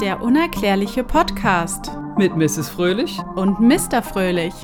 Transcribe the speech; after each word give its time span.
Der 0.00 0.22
unerklärliche 0.22 1.04
Podcast 1.04 1.90
Mit 2.16 2.36
Mrs. 2.36 2.68
Fröhlich. 2.68 3.18
und 3.36 3.60
Mr. 3.60 4.02
Fröhlich. 4.02 4.54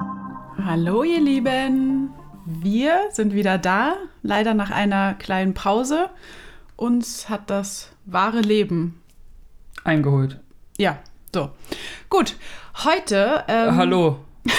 Hallo 0.64 1.02
ihr 1.02 1.20
Lieben, 1.20 2.10
wir 2.46 2.98
sind 3.10 3.34
wieder 3.34 3.58
da, 3.58 3.94
leider 4.22 4.54
nach 4.54 4.70
einer 4.70 5.14
kleinen 5.14 5.54
Pause. 5.54 6.08
Uns 6.76 7.28
hat 7.28 7.50
das 7.50 7.90
wahre 8.06 8.40
Leben. 8.40 9.00
Eingeholt. 9.84 10.38
Ja, 10.78 10.98
so. 11.34 11.50
Gut, 12.08 12.36
heute. 12.84 13.44
Ähm, 13.48 13.76
Hallo. 13.76 14.18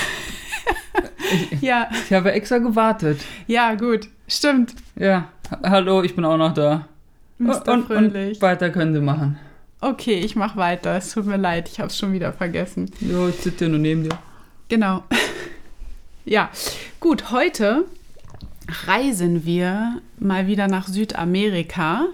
Ja, 1.60 1.90
Ich 2.06 2.14
habe 2.14 2.32
extra 2.34 2.60
gewartet. 2.60 3.20
ja, 3.48 3.74
gut, 3.74 4.08
stimmt. 4.28 4.76
Ja. 4.96 5.30
Ha- 5.52 5.60
Hallo, 5.70 6.04
ich 6.04 6.16
bin 6.16 6.24
auch 6.24 6.38
noch 6.38 6.54
da. 6.54 6.88
Mr. 7.40 7.68
Und, 7.74 7.88
Fröhlich. 7.88 8.36
und 8.38 8.42
weiter 8.42 8.70
können 8.70 8.94
Sie 8.94 9.02
machen. 9.02 9.38
Okay, 9.86 10.16
ich 10.16 10.36
mach 10.36 10.56
weiter. 10.56 10.98
Es 10.98 11.14
tut 11.14 11.28
mir 11.28 11.38
leid, 11.38 11.70
ich 11.72 11.80
habe 11.80 11.90
es 11.90 11.98
schon 12.00 12.12
wieder 12.12 12.34
vergessen. 12.34 12.90
Jo, 13.02 13.28
ich 13.28 13.36
sitze 13.36 13.66
hier 13.66 13.70
nur 13.70 13.78
neben 13.78 14.04
dir. 14.04 14.18
Genau. 14.68 15.04
Ja, 16.28 16.50
gut, 17.00 17.30
heute 17.30 17.86
reisen 18.88 19.46
wir 19.46 20.02
mal 20.18 20.48
wieder 20.48 20.68
nach 20.68 20.88
Südamerika 20.88 22.08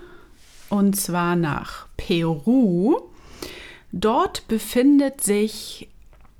und 0.67 0.97
zwar 0.97 1.37
nach 1.37 1.87
Peru. 1.95 2.97
Dort 3.93 4.49
befindet 4.49 5.21
sich 5.21 5.87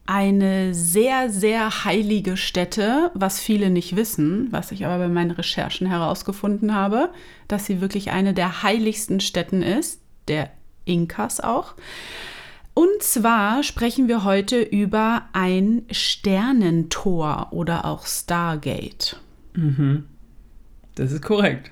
eine 0.05 0.73
sehr, 0.73 1.29
sehr 1.29 1.85
heilige 1.85 2.35
Stätte, 2.35 3.09
was 3.13 3.39
viele 3.39 3.69
nicht 3.69 3.95
wissen, 3.95 4.49
was 4.51 4.73
ich 4.73 4.85
aber 4.85 4.97
bei 4.97 5.07
meinen 5.07 5.31
Recherchen 5.31 5.87
herausgefunden 5.87 6.75
habe, 6.75 7.09
dass 7.47 7.67
sie 7.67 7.79
wirklich 7.79 8.11
eine 8.11 8.33
der 8.33 8.63
heiligsten 8.63 9.21
Stätten 9.21 9.61
ist, 9.61 10.01
der 10.27 10.49
Inkas 10.91 11.39
auch. 11.39 11.73
Und 12.73 13.01
zwar 13.01 13.63
sprechen 13.63 14.07
wir 14.07 14.23
heute 14.23 14.61
über 14.61 15.23
ein 15.33 15.83
Sternentor 15.91 17.47
oder 17.51 17.85
auch 17.85 18.05
Stargate. 18.05 19.19
Das 20.95 21.11
ist 21.11 21.21
korrekt. 21.21 21.71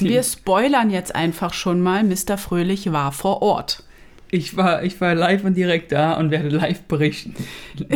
Die- 0.00 0.08
Wir 0.08 0.22
spoilern 0.22 0.90
jetzt 0.90 1.14
einfach 1.14 1.54
schon 1.54 1.80
mal, 1.80 2.02
Mr. 2.04 2.36
Fröhlich 2.38 2.92
war 2.92 3.12
vor 3.12 3.40
Ort. 3.42 3.82
Ich 4.30 4.56
war, 4.56 4.82
ich 4.82 5.00
war 5.00 5.14
live 5.14 5.44
und 5.44 5.54
direkt 5.54 5.92
da 5.92 6.14
und 6.14 6.30
werde 6.32 6.48
live 6.48 6.82
berichten. 6.82 7.34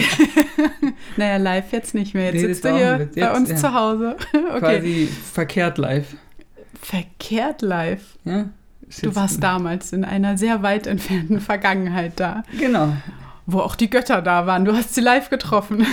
Naja, 1.16 1.36
live 1.38 1.72
jetzt 1.72 1.94
nicht 1.94 2.14
mehr. 2.14 2.26
Jetzt 2.26 2.34
Nee, 2.34 2.40
sitzt 2.46 2.64
du 2.64 2.68
hier 2.76 2.98
wir. 2.98 3.06
bei 3.06 3.20
Jetzt, 3.20 3.36
uns 3.36 3.50
ja. 3.50 3.56
zu 3.56 3.74
Hause. 3.74 4.16
Okay. 4.32 4.58
Quasi 4.60 5.06
verkehrt 5.32 5.78
live. 5.78 6.14
Verkehrt 6.80 7.62
live. 7.62 8.16
Ja? 8.24 8.48
Du 9.02 9.14
warst 9.14 9.42
damals 9.42 9.92
in 9.92 10.04
einer 10.04 10.36
sehr 10.36 10.62
weit 10.62 10.86
entfernten 10.86 11.40
Vergangenheit 11.40 12.14
da, 12.16 12.42
Genau. 12.58 12.92
wo 13.46 13.60
auch 13.60 13.76
die 13.76 13.88
Götter 13.90 14.20
da 14.22 14.46
waren. 14.46 14.64
Du 14.64 14.72
hast 14.74 14.94
sie 14.94 15.00
live 15.00 15.30
getroffen. 15.30 15.86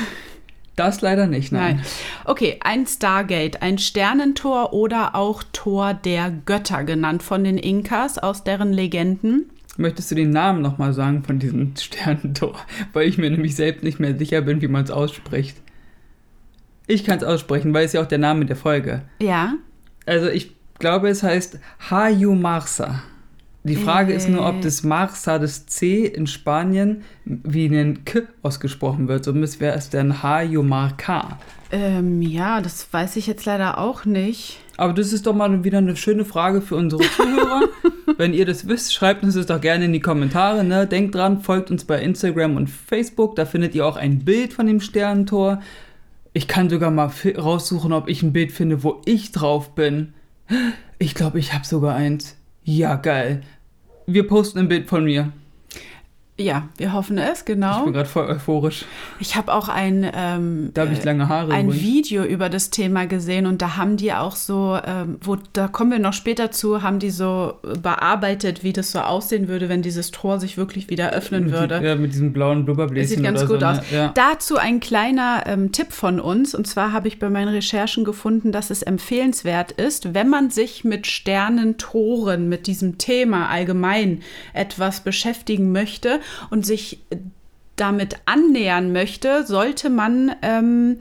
Das 0.75 1.01
leider 1.01 1.25
nicht, 1.27 1.51
nein. 1.51 1.77
Nein. 1.77 1.85
Okay, 2.25 2.59
ein 2.63 2.85
Stargate, 2.85 3.61
ein 3.63 3.77
Sternentor 3.79 4.73
oder 4.73 5.15
auch 5.15 5.43
Tor 5.53 5.93
der 5.95 6.31
Götter 6.31 6.83
genannt 6.83 7.23
von 7.23 7.43
den 7.43 7.57
Inkas 7.57 8.19
aus 8.19 8.43
deren 8.43 8.73
Legenden. 8.73 9.49
Möchtest 9.77 10.09
du 10.11 10.15
den 10.15 10.29
Namen 10.31 10.61
nochmal 10.61 10.93
sagen 10.93 11.23
von 11.23 11.39
diesem 11.39 11.75
Sternentor? 11.79 12.55
Weil 12.93 13.07
ich 13.07 13.17
mir 13.17 13.29
nämlich 13.29 13.55
selbst 13.55 13.83
nicht 13.83 13.99
mehr 13.99 14.17
sicher 14.17 14.41
bin, 14.41 14.61
wie 14.61 14.67
man 14.67 14.83
es 14.83 14.91
ausspricht. 14.91 15.57
Ich 16.87 17.03
kann 17.03 17.17
es 17.17 17.23
aussprechen, 17.23 17.73
weil 17.73 17.85
es 17.85 17.93
ja 17.93 18.01
auch 18.01 18.07
der 18.07 18.17
Name 18.17 18.45
der 18.45 18.55
Folge. 18.55 19.01
Ja. 19.21 19.53
Also 20.05 20.29
ich 20.29 20.51
glaube, 20.79 21.09
es 21.09 21.23
heißt 21.23 21.59
Hayu 21.89 22.35
Marsa. 22.35 23.01
Die 23.63 23.75
Frage 23.75 24.13
ist 24.13 24.29
nur, 24.29 24.47
ob 24.47 24.61
das 24.61 24.83
Marsa, 24.83 25.39
das 25.39 25.65
C 25.65 26.05
in 26.05 26.25
Spanien, 26.25 27.03
wie 27.25 27.65
ein 27.67 28.05
K 28.05 28.21
ausgesprochen 28.41 29.09
wird. 29.09 29.25
Somit 29.25 29.59
wäre 29.59 29.75
es 29.75 29.89
dann 29.89 30.23
Hayu 30.23 30.63
Marca. 30.63 31.37
Ähm, 31.69 32.21
ja, 32.21 32.61
das 32.61 32.87
weiß 32.93 33.17
ich 33.17 33.27
jetzt 33.27 33.43
leider 33.45 33.77
auch 33.77 34.05
nicht. 34.05 34.59
Aber 34.77 34.93
das 34.93 35.11
ist 35.11 35.27
doch 35.27 35.35
mal 35.35 35.65
wieder 35.65 35.79
eine 35.79 35.97
schöne 35.97 36.23
Frage 36.23 36.61
für 36.61 36.77
unsere 36.77 37.03
Zuhörer. 37.17 37.63
Wenn 38.15 38.33
ihr 38.33 38.45
das 38.45 38.69
wisst, 38.69 38.93
schreibt 38.93 39.23
uns 39.23 39.35
das 39.35 39.47
doch 39.47 39.59
gerne 39.59 39.85
in 39.85 39.93
die 39.93 39.99
Kommentare. 39.99 40.63
Ne? 40.63 40.87
Denkt 40.87 41.15
dran, 41.15 41.41
folgt 41.41 41.69
uns 41.69 41.83
bei 41.83 42.01
Instagram 42.01 42.55
und 42.55 42.69
Facebook. 42.69 43.35
Da 43.35 43.45
findet 43.45 43.75
ihr 43.75 43.85
auch 43.85 43.97
ein 43.97 44.19
Bild 44.19 44.53
von 44.53 44.67
dem 44.67 44.79
Sternentor. 44.79 45.61
Ich 46.31 46.47
kann 46.47 46.69
sogar 46.69 46.91
mal 46.91 47.11
raussuchen, 47.37 47.91
ob 47.91 48.07
ich 48.07 48.23
ein 48.23 48.31
Bild 48.31 48.53
finde, 48.53 48.83
wo 48.83 49.01
ich 49.03 49.33
drauf 49.33 49.75
bin. 49.75 50.13
Ich 50.99 51.13
glaube, 51.13 51.39
ich 51.39 51.53
habe 51.53 51.65
sogar 51.65 51.95
eins. 51.95 52.35
Ja, 52.63 52.95
geil. 52.95 53.41
Wir 54.05 54.27
posten 54.27 54.59
ein 54.59 54.67
Bild 54.67 54.87
von 54.87 55.03
mir. 55.03 55.31
Ja, 56.39 56.69
wir 56.77 56.93
hoffen 56.93 57.17
es, 57.17 57.39
Ich 57.39 57.45
genau. 57.45 57.83
bin 57.85 57.93
gerade 57.93 58.07
voll 58.07 58.27
euphorisch. 58.27 58.85
Ich 59.19 59.35
habe 59.35 59.51
auch 59.51 59.69
ein, 59.69 60.07
ähm, 60.15 60.69
Da 60.75 60.83
habe 60.83 60.93
ich 60.93 60.99
äh, 60.99 61.03
lange 61.05 61.27
Haare. 61.29 61.51
ein 61.51 61.65
übrigens. 61.69 61.83
Video 61.83 62.23
über 62.25 62.47
das 62.49 62.69
Thema 62.69 63.07
gesehen 63.07 63.47
und 63.47 63.59
da 63.63 63.75
haben 63.75 63.97
die 63.97 64.13
auch 64.13 64.35
so, 64.35 64.77
ähm, 64.85 65.17
wo, 65.21 65.37
da 65.53 65.67
kommen 65.67 65.89
wir 65.89 65.97
noch 65.97 66.13
später 66.13 66.51
zu, 66.51 66.83
haben 66.83 66.99
die 66.99 67.09
so 67.09 67.53
bearbeitet, 67.81 68.63
wie 68.63 68.71
das 68.71 68.91
so 68.91 68.99
aussehen 68.99 69.47
würde, 69.47 69.67
wenn 69.67 69.81
dieses 69.81 70.11
Tor 70.11 70.39
sich 70.39 70.57
wirklich 70.57 70.91
wieder 70.91 71.09
öffnen 71.11 71.45
Mit 71.45 71.55
die- 71.55 71.59
würde. 71.59 71.81
Ja, 71.83 71.95
mit 71.95 72.13
diesem 72.13 72.33
blauen 72.33 72.65
Blubberbläschen 72.65 73.15
Sieht 73.15 73.23
ganz 73.23 73.41
gut 73.47 73.61
so. 73.61 73.65
aus. 73.65 73.77
Ne? 73.77 73.83
Ja. 73.91 74.11
Dazu 74.13 74.57
ein 74.57 74.79
kleiner 74.79 75.41
ähm, 75.47 75.71
Tipp 75.71 75.91
von 75.91 76.19
uns. 76.19 76.53
Und 76.53 76.67
zwar 76.67 76.91
habe 76.93 77.07
ich 77.07 77.17
bei 77.17 77.31
meinen 77.31 77.47
Recherchen 77.49 78.03
gefunden, 78.03 78.51
dass 78.51 78.69
es 78.69 78.83
empfehlenswert 78.83 79.71
ist, 79.71 80.13
wenn 80.13 80.29
man 80.29 80.51
sich 80.51 80.83
mit 80.83 81.07
Sternentoren, 81.07 82.47
mit 82.47 82.67
diesem 82.67 82.99
Thema 82.99 83.49
allgemein 83.49 84.21
etwas 84.53 85.01
beschäftigen 85.01 85.71
möchte 85.71 86.19
und 86.49 86.65
sich 86.65 87.03
damit 87.75 88.17
annähern 88.25 88.91
möchte, 88.91 89.45
sollte 89.45 89.89
man 89.89 90.35
ähm, 90.41 90.97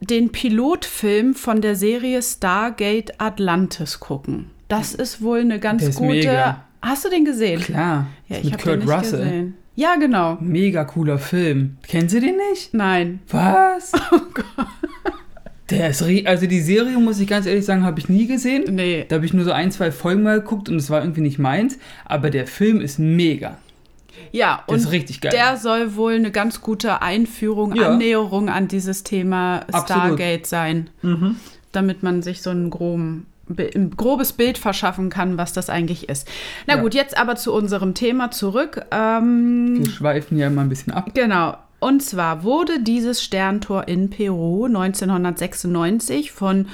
den 0.00 0.30
Pilotfilm 0.30 1.34
von 1.34 1.60
der 1.60 1.76
Serie 1.76 2.22
Stargate 2.22 3.20
Atlantis 3.20 4.00
gucken. 4.00 4.50
Das 4.68 4.94
ist 4.94 5.22
wohl 5.22 5.40
eine 5.40 5.58
ganz 5.58 5.94
gute. 5.96 6.10
mega. 6.12 6.64
Hast 6.82 7.04
du 7.04 7.08
den 7.08 7.24
gesehen? 7.24 7.60
Klar. 7.60 8.06
Ja, 8.28 8.36
ich 8.36 8.44
mit 8.44 8.52
habe 8.54 8.62
den 8.62 8.68
Kurt 8.68 8.78
nicht 8.88 8.98
Russell. 8.98 9.24
gesehen. 9.24 9.54
Ja, 9.74 9.96
genau. 9.96 10.38
Mega 10.40 10.84
cooler 10.84 11.18
Film. 11.18 11.76
Kennen 11.86 12.08
Sie 12.08 12.20
den 12.20 12.36
nicht? 12.50 12.72
Nein. 12.74 13.20
Was? 13.28 13.92
Oh 14.12 14.20
Gott. 14.32 14.66
Der 15.70 15.90
ist 15.90 16.00
also 16.26 16.46
die 16.46 16.60
Serie 16.60 16.96
muss 16.98 17.18
ich 17.18 17.26
ganz 17.26 17.44
ehrlich 17.44 17.64
sagen, 17.64 17.84
habe 17.84 17.98
ich 17.98 18.08
nie 18.08 18.26
gesehen. 18.28 18.76
Nee. 18.76 19.04
Da 19.08 19.16
habe 19.16 19.26
ich 19.26 19.32
nur 19.34 19.44
so 19.44 19.50
ein, 19.50 19.72
zwei 19.72 19.90
Folgen 19.90 20.22
mal 20.22 20.40
geguckt 20.40 20.68
und 20.68 20.76
es 20.76 20.90
war 20.90 21.00
irgendwie 21.00 21.22
nicht 21.22 21.40
meins. 21.40 21.78
Aber 22.04 22.30
der 22.30 22.46
Film 22.46 22.80
ist 22.80 23.00
mega. 23.00 23.58
Ja, 24.32 24.62
Der 24.68 24.74
und 24.74 24.90
richtig 24.90 25.20
geil. 25.20 25.32
der 25.32 25.56
soll 25.56 25.96
wohl 25.96 26.14
eine 26.14 26.30
ganz 26.30 26.60
gute 26.60 27.02
Einführung, 27.02 27.74
Ja. 27.74 27.90
Annäherung 27.92 28.48
an 28.48 28.68
dieses 28.68 29.02
Thema 29.04 29.60
Absolut. 29.72 29.84
Stargate 29.86 30.46
sein, 30.46 30.90
damit 31.72 32.02
man 32.02 32.22
sich 32.22 32.42
so 32.42 32.50
einen 32.50 32.70
groben, 32.70 33.26
ein 33.48 33.90
grobes 33.96 34.32
Bild 34.32 34.58
verschaffen 34.58 35.08
kann, 35.10 35.38
was 35.38 35.52
das 35.52 35.70
eigentlich 35.70 36.08
ist. 36.08 36.28
Na 36.66 36.76
Ja. 36.76 36.82
gut, 36.82 36.94
jetzt 36.94 37.16
aber 37.16 37.36
zu 37.36 37.52
unserem 37.52 37.94
Thema 37.94 38.30
zurück. 38.30 38.84
Ähm, 38.90 39.78
Wir 39.84 39.90
schweifen 39.90 40.36
ja 40.38 40.50
mal 40.50 40.62
ein 40.62 40.68
bisschen 40.68 40.92
ab. 40.92 41.10
Genau. 41.14 41.56
Und 41.78 42.02
zwar 42.02 42.42
wurde 42.42 42.80
dieses 42.82 43.22
Sterntor 43.22 43.86
in 43.86 44.08
Peru 44.10 44.66
1996 44.66 46.32
von 46.32 46.66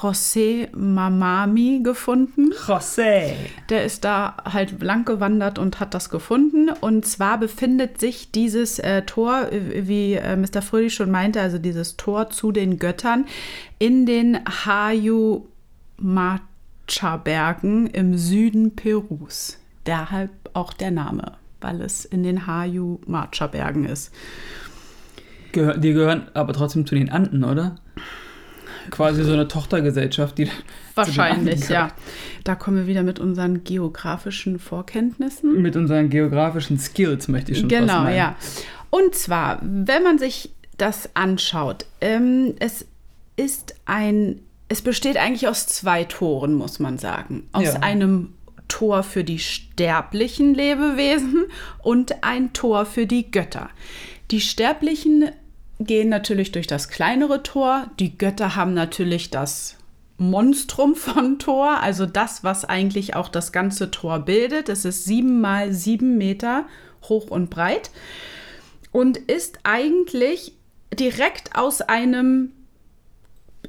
José 0.00 0.68
Mamami 0.74 1.80
gefunden. 1.82 2.52
José. 2.66 3.32
Der 3.70 3.84
ist 3.84 4.04
da 4.04 4.36
halt 4.44 4.82
lang 4.82 5.04
gewandert 5.04 5.58
und 5.58 5.80
hat 5.80 5.94
das 5.94 6.10
gefunden. 6.10 6.68
Und 6.68 7.06
zwar 7.06 7.38
befindet 7.38 7.98
sich 7.98 8.30
dieses 8.30 8.78
äh, 8.78 9.02
Tor, 9.02 9.52
äh, 9.52 9.86
wie 9.88 10.14
äh, 10.14 10.36
Mr. 10.36 10.60
Fröhlich 10.62 10.94
schon 10.94 11.10
meinte, 11.10 11.40
also 11.40 11.58
dieses 11.58 11.96
Tor 11.96 12.30
zu 12.30 12.52
den 12.52 12.78
Göttern, 12.78 13.24
in 13.78 14.06
den 14.06 14.38
Hayu 14.66 15.46
Macha 15.96 17.16
Bergen 17.16 17.86
im 17.86 18.18
Süden 18.18 18.76
Perus. 18.76 19.58
Daher 19.84 20.28
auch 20.52 20.72
der 20.72 20.90
Name, 20.90 21.32
weil 21.60 21.80
es 21.80 22.04
in 22.04 22.22
den 22.22 22.46
Hayu 22.46 23.00
Macha 23.06 23.46
Bergen 23.46 23.86
ist. 23.86 24.12
Gehör, 25.52 25.78
die 25.78 25.94
gehören 25.94 26.28
aber 26.34 26.52
trotzdem 26.52 26.84
zu 26.84 26.94
den 26.94 27.08
Anden, 27.08 27.42
oder? 27.44 27.76
Quasi 28.90 29.22
so 29.24 29.32
eine 29.32 29.48
Tochtergesellschaft, 29.48 30.38
die. 30.38 30.48
Wahrscheinlich, 30.94 31.68
ja. 31.68 31.88
Da 32.44 32.54
kommen 32.54 32.78
wir 32.78 32.86
wieder 32.86 33.02
mit 33.02 33.18
unseren 33.18 33.64
geografischen 33.64 34.58
Vorkenntnissen. 34.58 35.60
Mit 35.62 35.76
unseren 35.76 36.08
geografischen 36.10 36.78
Skills 36.78 37.28
möchte 37.28 37.52
ich 37.52 37.58
schon 37.58 37.68
fast 37.70 37.80
Genau, 37.82 38.02
meinen. 38.02 38.16
ja. 38.16 38.36
Und 38.90 39.14
zwar, 39.14 39.58
wenn 39.62 40.02
man 40.02 40.18
sich 40.18 40.50
das 40.78 41.10
anschaut, 41.14 41.86
ähm, 42.00 42.54
es 42.60 42.86
ist 43.36 43.74
ein, 43.84 44.40
es 44.68 44.80
besteht 44.82 45.16
eigentlich 45.16 45.48
aus 45.48 45.66
zwei 45.66 46.04
Toren, 46.04 46.54
muss 46.54 46.78
man 46.80 46.98
sagen. 46.98 47.48
Aus 47.52 47.64
Ja. 47.64 47.80
einem 47.80 48.32
Tor 48.68 49.02
für 49.02 49.22
die 49.22 49.38
sterblichen 49.38 50.54
Lebewesen 50.54 51.44
und 51.82 52.22
ein 52.24 52.52
Tor 52.52 52.86
für 52.86 53.06
die 53.06 53.30
Götter. 53.30 53.68
Die 54.30 54.40
Sterblichen 54.40 55.30
gehen 55.78 56.08
natürlich 56.08 56.52
durch 56.52 56.66
das 56.66 56.88
kleinere 56.88 57.42
Tor, 57.42 57.90
die 57.98 58.16
Götter 58.16 58.56
haben 58.56 58.74
natürlich 58.74 59.30
das 59.30 59.76
Monstrum 60.18 60.94
von 60.94 61.38
Tor, 61.38 61.80
also 61.82 62.06
das, 62.06 62.42
was 62.42 62.64
eigentlich 62.64 63.14
auch 63.14 63.28
das 63.28 63.52
ganze 63.52 63.90
Tor 63.90 64.20
bildet. 64.20 64.68
Es 64.68 64.84
ist 64.84 65.04
sieben 65.04 65.40
mal 65.40 65.72
sieben 65.72 66.16
Meter 66.16 66.66
hoch 67.02 67.30
und 67.30 67.50
breit 67.50 67.90
und 68.92 69.18
ist 69.18 69.58
eigentlich 69.62 70.54
direkt 70.94 71.54
aus 71.54 71.82
einem 71.82 72.52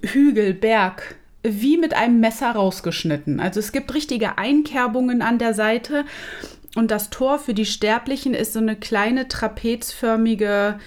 Hügelberg 0.02 1.16
wie 1.44 1.78
mit 1.78 1.94
einem 1.94 2.20
Messer 2.20 2.52
rausgeschnitten. 2.52 3.40
Also 3.40 3.60
es 3.60 3.72
gibt 3.72 3.94
richtige 3.94 4.38
Einkerbungen 4.38 5.22
an 5.22 5.38
der 5.38 5.54
Seite 5.54 6.06
und 6.76 6.92
das 6.92 7.10
Tor 7.10 7.40
für 7.40 7.54
die 7.54 7.66
Sterblichen 7.66 8.34
ist 8.34 8.54
so 8.54 8.60
eine 8.60 8.76
kleine 8.76 9.28
trapezförmige 9.28 10.80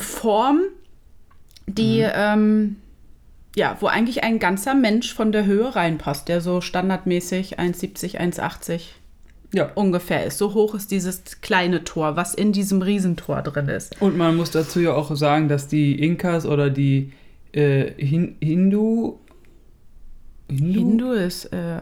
Form, 0.00 0.60
die 1.66 2.00
mhm. 2.00 2.12
ähm, 2.14 2.76
ja, 3.56 3.76
wo 3.80 3.86
eigentlich 3.86 4.22
ein 4.22 4.38
ganzer 4.38 4.74
Mensch 4.74 5.12
von 5.12 5.32
der 5.32 5.44
Höhe 5.44 5.74
reinpasst, 5.74 6.28
der 6.28 6.40
so 6.40 6.60
standardmäßig 6.60 7.58
1,70, 7.58 8.16
1,80 8.16 8.82
ja. 9.52 9.70
ungefähr 9.74 10.24
ist. 10.24 10.38
So 10.38 10.54
hoch 10.54 10.74
ist 10.74 10.90
dieses 10.90 11.40
kleine 11.40 11.84
Tor, 11.84 12.16
was 12.16 12.34
in 12.34 12.52
diesem 12.52 12.82
Riesentor 12.82 13.42
drin 13.42 13.68
ist. 13.68 14.00
Und 14.00 14.16
man 14.16 14.36
muss 14.36 14.50
dazu 14.50 14.80
ja 14.80 14.92
auch 14.92 15.14
sagen, 15.16 15.48
dass 15.48 15.66
die 15.66 16.00
Inkas 16.00 16.46
oder 16.46 16.70
die 16.70 17.12
äh, 17.52 17.92
Hin 17.96 18.36
Hindu, 18.40 19.18
Hindu. 20.48 20.78
Hindu 20.78 21.12
ist 21.12 21.46
äh, 21.46 21.80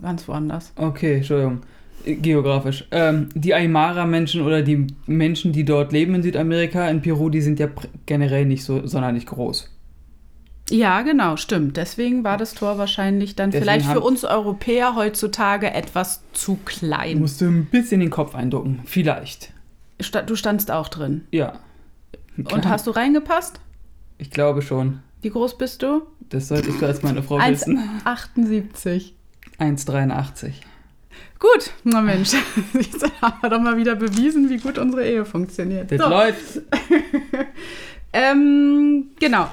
ganz 0.00 0.28
woanders. 0.28 0.72
Okay, 0.76 1.16
Entschuldigung. 1.16 1.62
Geografisch. 2.04 2.86
Ähm, 2.90 3.28
die 3.34 3.54
Aymara-Menschen 3.54 4.42
oder 4.42 4.62
die 4.62 4.86
Menschen, 5.06 5.52
die 5.52 5.64
dort 5.64 5.92
leben 5.92 6.14
in 6.14 6.22
Südamerika, 6.22 6.88
in 6.88 7.02
Peru, 7.02 7.30
die 7.30 7.40
sind 7.40 7.58
ja 7.58 7.68
generell 8.06 8.46
nicht 8.46 8.64
so 8.64 8.86
sonderlich 8.86 9.26
groß. 9.26 9.68
Ja, 10.70 11.02
genau, 11.02 11.36
stimmt. 11.36 11.76
Deswegen 11.76 12.22
war 12.22 12.36
das 12.36 12.54
Tor 12.54 12.78
wahrscheinlich 12.78 13.34
dann 13.34 13.50
Deswegen 13.50 13.64
vielleicht 13.64 13.86
für 13.86 14.00
uns 14.00 14.24
Europäer 14.24 14.94
heutzutage 14.94 15.72
etwas 15.72 16.22
zu 16.32 16.58
klein. 16.64 17.18
Musst 17.18 17.40
du 17.40 17.46
ein 17.46 17.66
bisschen 17.66 18.00
den 18.00 18.10
Kopf 18.10 18.34
einducken, 18.34 18.80
vielleicht. 18.84 19.52
Du 20.26 20.36
standst 20.36 20.70
auch 20.70 20.88
drin. 20.88 21.26
Ja. 21.32 21.58
Klar. 22.36 22.54
Und 22.54 22.68
hast 22.68 22.86
du 22.86 22.92
reingepasst? 22.92 23.60
Ich 24.18 24.30
glaube 24.30 24.62
schon. 24.62 25.00
Wie 25.22 25.30
groß 25.30 25.58
bist 25.58 25.82
du? 25.82 26.02
Das 26.30 26.48
solltest 26.48 26.80
du 26.80 26.86
als 26.86 27.02
meine 27.02 27.22
Frau 27.22 27.36
1, 27.36 27.62
wissen. 27.62 27.78
1,78. 28.04 29.12
1,83. 29.58 30.52
Gut, 31.40 31.72
na 31.84 32.02
Mensch, 32.02 32.32
jetzt 32.74 33.02
haben 33.22 33.38
wir 33.40 33.48
doch 33.48 33.60
mal 33.60 33.76
wieder 33.76 33.96
bewiesen, 33.96 34.50
wie 34.50 34.58
gut 34.58 34.78
unsere 34.78 35.06
Ehe 35.06 35.24
funktioniert. 35.24 35.90
Das 35.90 35.98
so. 35.98 36.08
läuft. 36.08 36.60
ähm, 38.12 39.06
genau. 39.18 39.50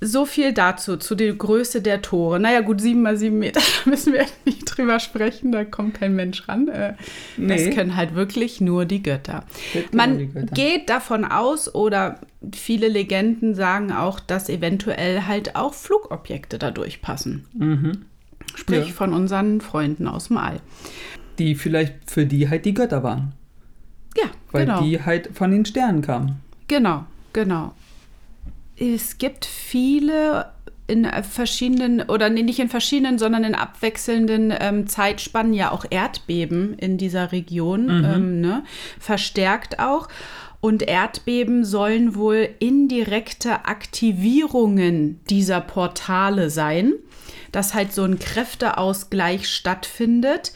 So 0.00 0.26
viel 0.26 0.52
dazu, 0.52 0.96
zu 0.96 1.16
der 1.16 1.32
Größe 1.32 1.82
der 1.82 2.02
Tore. 2.02 2.38
Naja, 2.38 2.60
gut, 2.60 2.80
sieben 2.80 3.02
mal 3.02 3.16
sieben 3.16 3.40
Meter, 3.40 3.60
da 3.84 3.90
müssen 3.90 4.12
wir 4.12 4.26
nicht 4.44 4.64
drüber 4.64 5.00
sprechen, 5.00 5.50
da 5.50 5.64
kommt 5.64 5.94
kein 5.94 6.14
Mensch 6.14 6.46
ran. 6.46 6.68
Äh, 6.68 6.94
nee. 7.36 7.66
Das 7.66 7.74
können 7.74 7.96
halt 7.96 8.14
wirklich 8.14 8.60
nur 8.60 8.84
die 8.84 9.02
Götter. 9.02 9.44
Man 9.90 10.18
die 10.18 10.26
Götter. 10.26 10.54
geht 10.54 10.88
davon 10.88 11.24
aus, 11.24 11.74
oder 11.74 12.20
viele 12.54 12.86
Legenden 12.86 13.56
sagen 13.56 13.90
auch, 13.90 14.20
dass 14.20 14.48
eventuell 14.48 15.22
halt 15.26 15.56
auch 15.56 15.74
Flugobjekte 15.74 16.58
da 16.58 16.70
durchpassen. 16.70 17.46
Mhm. 17.54 18.04
Sprich 18.58 18.88
ja. 18.88 18.92
von 18.92 19.12
unseren 19.12 19.60
Freunden 19.60 20.08
aus 20.08 20.28
dem 20.28 20.36
All. 20.36 20.60
Die 21.38 21.54
vielleicht 21.54 22.10
für 22.10 22.26
die 22.26 22.48
halt 22.48 22.64
die 22.64 22.74
Götter 22.74 23.02
waren. 23.02 23.32
Ja, 24.16 24.24
Weil 24.50 24.66
genau. 24.66 24.82
die 24.82 25.02
halt 25.02 25.30
von 25.32 25.50
den 25.50 25.64
Sternen 25.64 26.02
kamen. 26.02 26.40
Genau, 26.66 27.04
genau 27.32 27.74
es 28.78 29.18
gibt 29.18 29.44
viele 29.44 30.46
in 30.86 31.06
verschiedenen, 31.22 32.02
oder 32.02 32.30
nee, 32.30 32.42
nicht 32.42 32.60
in 32.60 32.70
verschiedenen, 32.70 33.18
sondern 33.18 33.44
in 33.44 33.54
abwechselnden 33.54 34.54
ähm, 34.58 34.86
Zeitspannen 34.86 35.52
ja 35.52 35.70
auch 35.70 35.84
Erdbeben 35.90 36.74
in 36.78 36.96
dieser 36.96 37.30
Region, 37.32 37.84
mhm. 37.84 38.04
ähm, 38.04 38.40
ne? 38.40 38.64
verstärkt 38.98 39.80
auch. 39.80 40.08
Und 40.60 40.82
Erdbeben 40.82 41.64
sollen 41.64 42.14
wohl 42.16 42.48
indirekte 42.58 43.66
Aktivierungen 43.66 45.20
dieser 45.28 45.60
Portale 45.60 46.50
sein, 46.50 46.94
dass 47.52 47.74
halt 47.74 47.92
so 47.92 48.04
ein 48.04 48.18
Kräfteausgleich 48.18 49.48
stattfindet, 49.48 50.52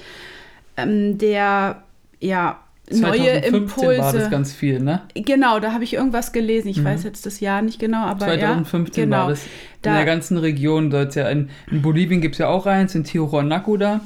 ähm, 0.76 1.18
der 1.18 1.82
ja 2.20 2.60
2015 2.90 3.02
neue 3.02 3.38
Impulse. 3.38 3.98
war 3.98 4.12
das 4.12 4.30
ganz 4.30 4.52
viel, 4.52 4.80
ne? 4.80 5.02
Genau, 5.14 5.60
da 5.60 5.72
habe 5.72 5.84
ich 5.84 5.94
irgendwas 5.94 6.32
gelesen. 6.32 6.68
Ich 6.68 6.78
mhm. 6.78 6.84
weiß 6.84 7.04
jetzt 7.04 7.26
das 7.26 7.40
Jahr 7.40 7.62
nicht 7.62 7.78
genau, 7.78 8.04
aber 8.04 8.26
2015 8.26 9.02
ja, 9.02 9.04
genau. 9.04 9.16
war 9.22 9.28
das. 9.30 9.44
Da, 9.82 9.90
in 9.90 9.96
der 9.96 10.04
ganzen 10.04 10.36
Region, 10.38 10.90
dort 10.90 11.14
ja 11.14 11.28
in, 11.28 11.50
in 11.70 11.82
Bolivien 11.82 12.20
gibt 12.20 12.34
es 12.34 12.38
ja 12.38 12.48
auch 12.48 12.66
eins, 12.66 12.94
in 12.94 13.04
Tijuanaco 13.04 13.76
da. 13.76 14.00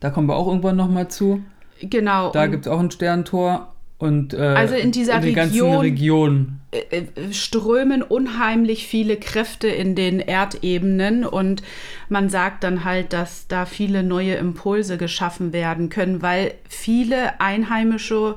Da 0.00 0.10
kommen 0.10 0.28
wir 0.28 0.36
auch 0.36 0.48
irgendwann 0.48 0.76
nochmal 0.76 1.08
zu. 1.08 1.42
Genau. 1.80 2.30
Da 2.32 2.46
gibt 2.46 2.66
es 2.66 2.72
auch 2.72 2.80
ein 2.80 2.90
Sterntor. 2.90 3.71
Und, 4.02 4.34
äh, 4.34 4.38
also 4.38 4.74
in 4.74 4.90
dieser 4.90 5.22
in 5.22 5.38
Region, 5.38 5.76
Region, 5.76 6.60
äh, 6.72 7.02
äh, 7.02 7.32
strömen 7.32 8.02
unheimlich 8.02 8.88
viele 8.88 9.16
Kräfte 9.16 9.68
in 9.68 9.94
den 9.94 10.18
Erdebenen 10.18 11.24
und 11.24 11.62
man 12.08 12.28
sagt 12.28 12.64
dann 12.64 12.82
halt, 12.82 13.12
dass 13.12 13.46
da 13.46 13.64
viele 13.64 14.02
neue 14.02 14.34
Impulse 14.34 14.98
geschaffen 14.98 15.52
werden 15.52 15.88
können, 15.88 16.20
weil 16.20 16.54
viele 16.68 17.40
Einheimische 17.40 18.34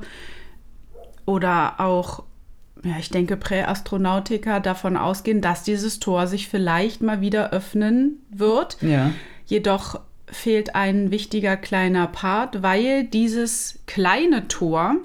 oder 1.24 1.80
auch, 1.80 2.22
ja, 2.84 2.94
ich 3.00 3.10
denke, 3.10 3.36
Präastronautiker 3.36 4.60
davon 4.60 4.96
ausgehen, 4.96 5.40
dass 5.40 5.64
dieses 5.64 5.98
Tor 5.98 6.28
sich 6.28 6.46
vielleicht 6.46 7.02
mal 7.02 7.20
wieder 7.20 7.50
öffnen 7.52 8.20
wird. 8.30 8.76
Ja. 8.82 9.10
Jedoch 9.46 9.98
fehlt 10.28 10.76
ein 10.76 11.10
wichtiger 11.10 11.56
kleiner 11.56 12.06
Part, 12.06 12.62
weil 12.62 13.02
dieses 13.02 13.80
kleine 13.86 14.46
Tor 14.46 14.98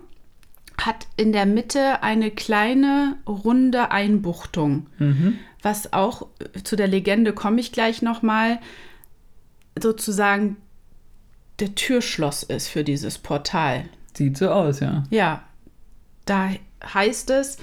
hat 0.85 1.07
in 1.17 1.31
der 1.31 1.45
Mitte 1.45 2.01
eine 2.03 2.31
kleine 2.31 3.17
runde 3.27 3.91
Einbuchtung, 3.91 4.87
mhm. 4.97 5.39
was 5.61 5.93
auch 5.93 6.27
zu 6.63 6.75
der 6.75 6.87
Legende 6.87 7.33
komme 7.33 7.59
ich 7.59 7.71
gleich 7.71 8.01
noch 8.01 8.21
mal 8.21 8.59
sozusagen 9.79 10.57
der 11.59 11.75
Türschloss 11.75 12.43
ist 12.43 12.67
für 12.67 12.83
dieses 12.83 13.17
Portal. 13.17 13.85
Sieht 14.13 14.37
so 14.37 14.49
aus, 14.49 14.79
ja. 14.79 15.03
Ja, 15.09 15.43
da 16.25 16.49
heißt 16.83 17.29
es, 17.29 17.57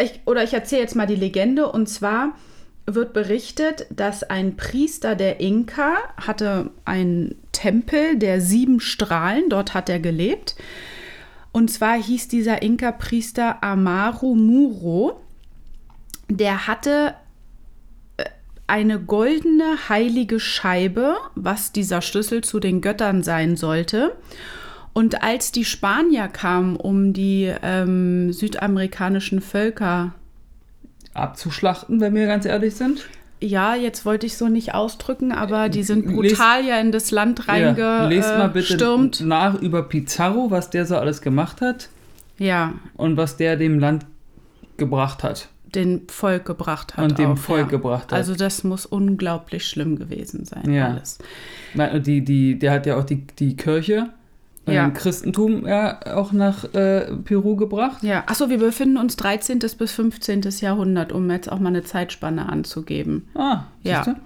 ich, 0.00 0.20
oder 0.26 0.44
ich 0.44 0.52
erzähle 0.52 0.82
jetzt 0.82 0.96
mal 0.96 1.06
die 1.06 1.14
Legende 1.16 1.70
und 1.70 1.88
zwar 1.88 2.34
wird 2.86 3.14
berichtet, 3.14 3.86
dass 3.90 4.22
ein 4.24 4.56
Priester 4.56 5.14
der 5.14 5.40
Inka 5.40 5.94
hatte 6.18 6.70
einen 6.84 7.36
Tempel 7.52 8.18
der 8.18 8.42
sieben 8.42 8.80
Strahlen, 8.80 9.48
dort 9.48 9.72
hat 9.72 9.88
er 9.88 10.00
gelebt 10.00 10.54
und 11.54 11.70
zwar 11.70 11.94
hieß 11.94 12.26
dieser 12.26 12.62
Inka-Priester 12.62 13.62
Amaru 13.62 14.34
Muro. 14.34 15.20
Der 16.28 16.66
hatte 16.66 17.14
äh, 18.16 18.24
eine 18.66 18.98
goldene 18.98 19.88
heilige 19.88 20.40
Scheibe, 20.40 21.14
was 21.36 21.70
dieser 21.70 22.02
Schlüssel 22.02 22.42
zu 22.42 22.58
den 22.58 22.80
Göttern 22.80 23.22
sein 23.22 23.56
sollte. 23.56 24.16
Und 24.94 25.22
als 25.22 25.52
die 25.52 25.64
Spanier 25.64 26.26
kamen, 26.26 26.74
um 26.74 27.12
die 27.12 27.54
ähm, 27.62 28.32
südamerikanischen 28.32 29.40
Völker 29.40 30.12
abzuschlachten, 31.12 32.00
wenn 32.00 32.16
wir 32.16 32.26
ganz 32.26 32.46
ehrlich 32.46 32.74
sind, 32.74 33.08
ja, 33.44 33.74
jetzt 33.74 34.04
wollte 34.04 34.26
ich 34.26 34.36
so 34.36 34.48
nicht 34.48 34.74
ausdrücken, 34.74 35.32
aber 35.32 35.68
die 35.68 35.82
sind 35.82 36.06
brutal 36.06 36.58
Lest, 36.58 36.68
ja 36.68 36.80
in 36.80 36.92
das 36.92 37.10
Land 37.10 37.48
reingestürmt. 37.48 37.78
Ja, 37.78 38.06
lest 38.06 38.38
mal 38.38 38.48
bitte 38.48 39.26
nach 39.26 39.60
über 39.60 39.82
Pizarro, 39.82 40.50
was 40.50 40.70
der 40.70 40.86
so 40.86 40.96
alles 40.96 41.20
gemacht 41.20 41.60
hat. 41.60 41.88
Ja. 42.38 42.74
Und 42.96 43.16
was 43.16 43.36
der 43.36 43.56
dem 43.56 43.78
Land 43.78 44.06
gebracht 44.76 45.22
hat. 45.22 45.48
Den 45.74 46.02
Volk 46.08 46.44
gebracht 46.44 46.96
hat. 46.96 47.04
Und 47.04 47.18
dem 47.18 47.32
auch, 47.32 47.38
Volk 47.38 47.66
ja. 47.66 47.68
gebracht 47.68 48.04
hat. 48.04 48.12
Also 48.12 48.34
das 48.34 48.64
muss 48.64 48.86
unglaublich 48.86 49.66
schlimm 49.66 49.98
gewesen 49.98 50.44
sein. 50.44 50.72
Ja. 50.72 50.88
Alles. 50.88 51.18
Die, 52.06 52.24
die, 52.24 52.58
der 52.58 52.72
hat 52.72 52.86
ja 52.86 52.96
auch 52.96 53.04
die, 53.04 53.26
die 53.38 53.56
Kirche 53.56 54.08
ja. 54.72 54.90
Christentum 54.90 55.66
ja 55.66 56.16
auch 56.16 56.32
nach 56.32 56.64
äh, 56.74 57.14
Peru 57.24 57.56
gebracht. 57.56 58.02
Ja, 58.02 58.24
achso, 58.26 58.48
wir 58.48 58.58
befinden 58.58 58.96
uns 58.96 59.16
13. 59.16 59.58
bis 59.58 59.92
15. 59.92 60.42
Jahrhundert, 60.60 61.12
um 61.12 61.30
jetzt 61.30 61.50
auch 61.50 61.58
mal 61.58 61.68
eine 61.68 61.84
Zeitspanne 61.84 62.48
anzugeben. 62.48 63.28
Ah, 63.34 63.64
ja. 63.82 64.16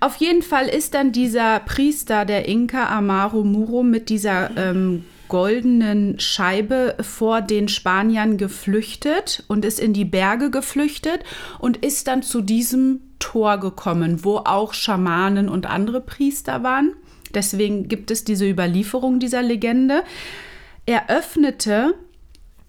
Auf 0.00 0.16
jeden 0.16 0.42
Fall 0.42 0.66
ist 0.66 0.94
dann 0.94 1.12
dieser 1.12 1.60
Priester 1.60 2.24
der 2.24 2.48
Inka 2.48 2.88
Amaro 2.88 3.42
Muro 3.42 3.82
mit 3.82 4.08
dieser 4.10 4.56
ähm, 4.56 5.04
goldenen 5.28 6.18
Scheibe 6.20 6.96
vor 7.00 7.42
den 7.42 7.68
Spaniern 7.68 8.36
geflüchtet 8.36 9.44
und 9.48 9.64
ist 9.64 9.80
in 9.80 9.92
die 9.92 10.04
Berge 10.04 10.50
geflüchtet 10.50 11.24
und 11.58 11.78
ist 11.78 12.06
dann 12.06 12.22
zu 12.22 12.40
diesem 12.40 13.00
Tor 13.18 13.58
gekommen, 13.58 14.24
wo 14.24 14.38
auch 14.38 14.72
Schamanen 14.72 15.48
und 15.48 15.66
andere 15.66 16.00
Priester 16.00 16.62
waren. 16.62 16.94
Deswegen 17.34 17.88
gibt 17.88 18.10
es 18.10 18.24
diese 18.24 18.48
Überlieferung 18.48 19.18
dieser 19.20 19.42
Legende. 19.42 20.02
Er 20.86 21.10
öffnete 21.10 21.94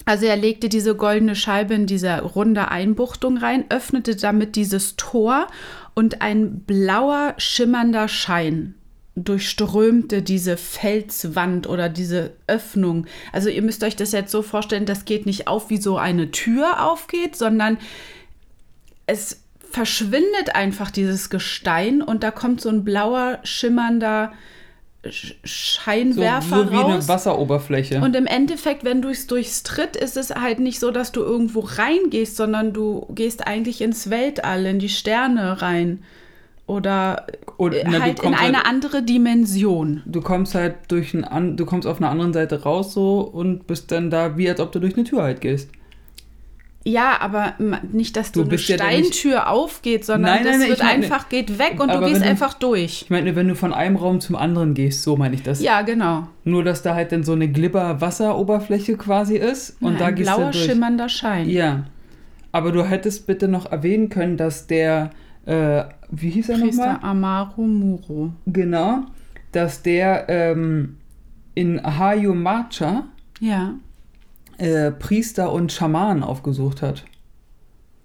Also 0.06 0.25
er 0.25 0.38
legte 0.38 0.70
diese 0.70 0.96
goldene 0.96 1.36
Scheibe 1.36 1.75
in 1.75 1.86
diese 1.86 2.22
runde 2.22 2.70
Einbuchtung 2.70 3.38
rein, 3.38 3.66
öffnete 3.70 4.16
damit 4.16 4.56
dieses 4.56 4.96
Tor 4.96 5.48
und 5.94 6.22
ein 6.22 6.62
blauer, 6.62 7.36
schimmernder 7.38 8.08
Schein 8.08 8.74
durchströmte 9.16 10.22
diese 10.22 10.58
Felswand 10.58 11.68
oder 11.68 11.89
diese 11.89 12.32
Öffnung. 12.48 13.06
Also 13.34 13.50
ihr 13.50 13.62
müsst 13.62 13.84
euch 13.84 13.96
das 13.96 14.12
jetzt 14.12 14.32
so 14.32 14.42
vorstellen, 14.42 14.86
das 14.86 15.06
geht 15.06 15.25
nicht 15.25 15.48
auf, 15.48 15.70
wie 15.70 15.78
so 15.78 15.98
eine 15.98 16.32
Tür 16.32 16.86
aufgeht, 16.89 17.36
sondern 17.36 17.78
es 19.06 19.38
verschwindet 19.72 20.54
einfach 20.56 20.92
dieses 20.92 21.30
Gestein 21.30 22.02
und 22.02 22.24
da 22.24 22.32
kommt 22.32 22.62
so 22.62 22.70
ein 22.70 22.84
blauer, 22.84 23.40
schimmernder 23.44 24.32
Sch- 25.06 25.36
Scheinwerfer 25.46 26.58
so, 26.58 26.64
so 26.66 26.72
wie 26.72 26.76
raus. 26.76 26.92
eine 26.94 27.08
Wasseroberfläche. 27.08 28.02
Und 28.02 28.16
im 28.18 28.26
Endeffekt, 28.26 28.84
wenn 28.84 29.02
du 29.02 29.08
es 29.10 29.28
durchs 29.28 29.64
Tritt, 29.64 29.96
ist 29.96 30.18
es 30.18 30.32
halt 30.32 30.60
nicht 30.60 30.80
so, 30.80 30.92
dass 30.92 31.12
du 31.14 31.22
irgendwo 31.22 31.62
reingehst, 31.62 32.36
sondern 32.36 32.74
du 32.74 33.06
gehst 33.16 33.48
eigentlich 33.48 33.82
ins 33.82 34.10
Weltall, 34.10 34.66
in 34.66 34.80
die 34.80 34.90
Sterne 34.90 35.62
rein. 35.62 36.04
Oder 36.68 37.26
Und, 37.58 37.76
na, 37.86 38.00
halt 38.02 38.20
in 38.20 38.34
eine 38.36 38.58
halt- 38.58 38.66
andere 38.68 39.02
Dimension. 39.02 40.04
du 40.06 40.22
kommst 40.22 40.54
halt 40.54 40.76
durch 40.90 41.14
ein 41.16 41.58
du 41.58 41.66
kommst 41.66 41.88
auf 41.88 41.98
einer 42.00 42.12
anderen 42.12 42.34
Seite 42.34 42.62
raus 42.62 42.94
so 42.94 43.22
und 43.22 43.66
bist 43.66 43.92
dann 43.92 44.12
da, 44.12 44.38
wie 44.38 44.48
als 44.50 44.60
ob 44.60 44.72
du 44.72 44.80
durch 44.80 44.96
eine 44.96 45.04
Tür 45.06 45.24
halt 45.24 45.42
gehst. 45.42 45.70
Ja, 46.86 47.17
aber 47.19 47.53
nicht, 47.91 48.15
dass 48.15 48.31
Du 48.31 48.39
so 48.39 48.43
eine 48.43 48.50
bist 48.51 48.69
ja 48.69 48.77
Steintür 48.77 49.50
aufgeht, 49.50 50.05
sondern 50.05 50.36
Nein, 50.36 50.43
nein, 50.43 50.51
das 50.53 50.59
nein, 50.62 50.69
wird 50.69 50.79
meine- 50.79 50.91
einfach, 51.03 51.29
geht 51.29 51.59
weg 51.59 51.79
und 51.79 51.93
du 51.93 52.00
gehst 52.05 52.21
du- 52.21 52.25
einfach 52.25 52.53
durch. 52.53 53.01
Ich 53.03 53.09
meine, 53.09 53.36
wenn 53.36 53.48
du 53.50 53.55
von 53.55 53.74
einem 53.74 53.98
Raum 53.98 54.21
zum 54.21 54.36
anderen 54.38 54.74
gehst, 54.74 55.03
so 55.03 55.17
meine 55.17 55.36
ich 55.36 55.43
das. 55.43 55.62
Ja, 55.62 55.81
genau. 55.81 56.27
Nur, 56.45 56.63
dass 56.63 56.81
da 56.81 56.95
halt 56.95 57.12
dann 57.12 57.24
so 57.24 57.33
eine 57.33 57.50
Glibber-Wasseroberfläche 57.50 58.95
quasi 58.98 59.36
ist 59.36 59.75
und 59.81 59.93
Ja, 59.93 60.00
da 60.00 60.05
ein 60.07 60.15
gehst 60.15 60.29
du 60.31 60.36
blauer, 60.36 60.51
durch. 60.51 60.63
schimmernder 60.65 61.09
Schein. 61.09 61.50
Ja. 61.50 61.83
Aber 62.51 62.71
du 62.71 62.83
hättest 62.83 63.27
bitte 63.27 63.48
noch 63.48 63.71
erwähnen 63.71 64.09
können, 64.09 64.38
dass 64.38 64.65
der, 64.65 65.12
äh, 65.45 65.83
wie 66.09 66.29
hieß 66.31 66.50
er 66.50 66.59
Priester 66.59 66.93
nochmal? 66.93 67.09
Amaru 67.12 67.62
Muro. 67.67 68.33
Genau. 68.48 69.01
Dass 69.51 69.83
der 69.83 70.25
ähm, 70.29 70.98
in 71.55 71.81
Hayumacha 71.83 73.03
Ja. 73.41 73.74
Äh, 74.60 74.92
Priester 74.92 75.51
und 75.51 75.72
Schamanen 75.72 76.24
aufgesucht 76.24 76.82
hat. 76.82 77.06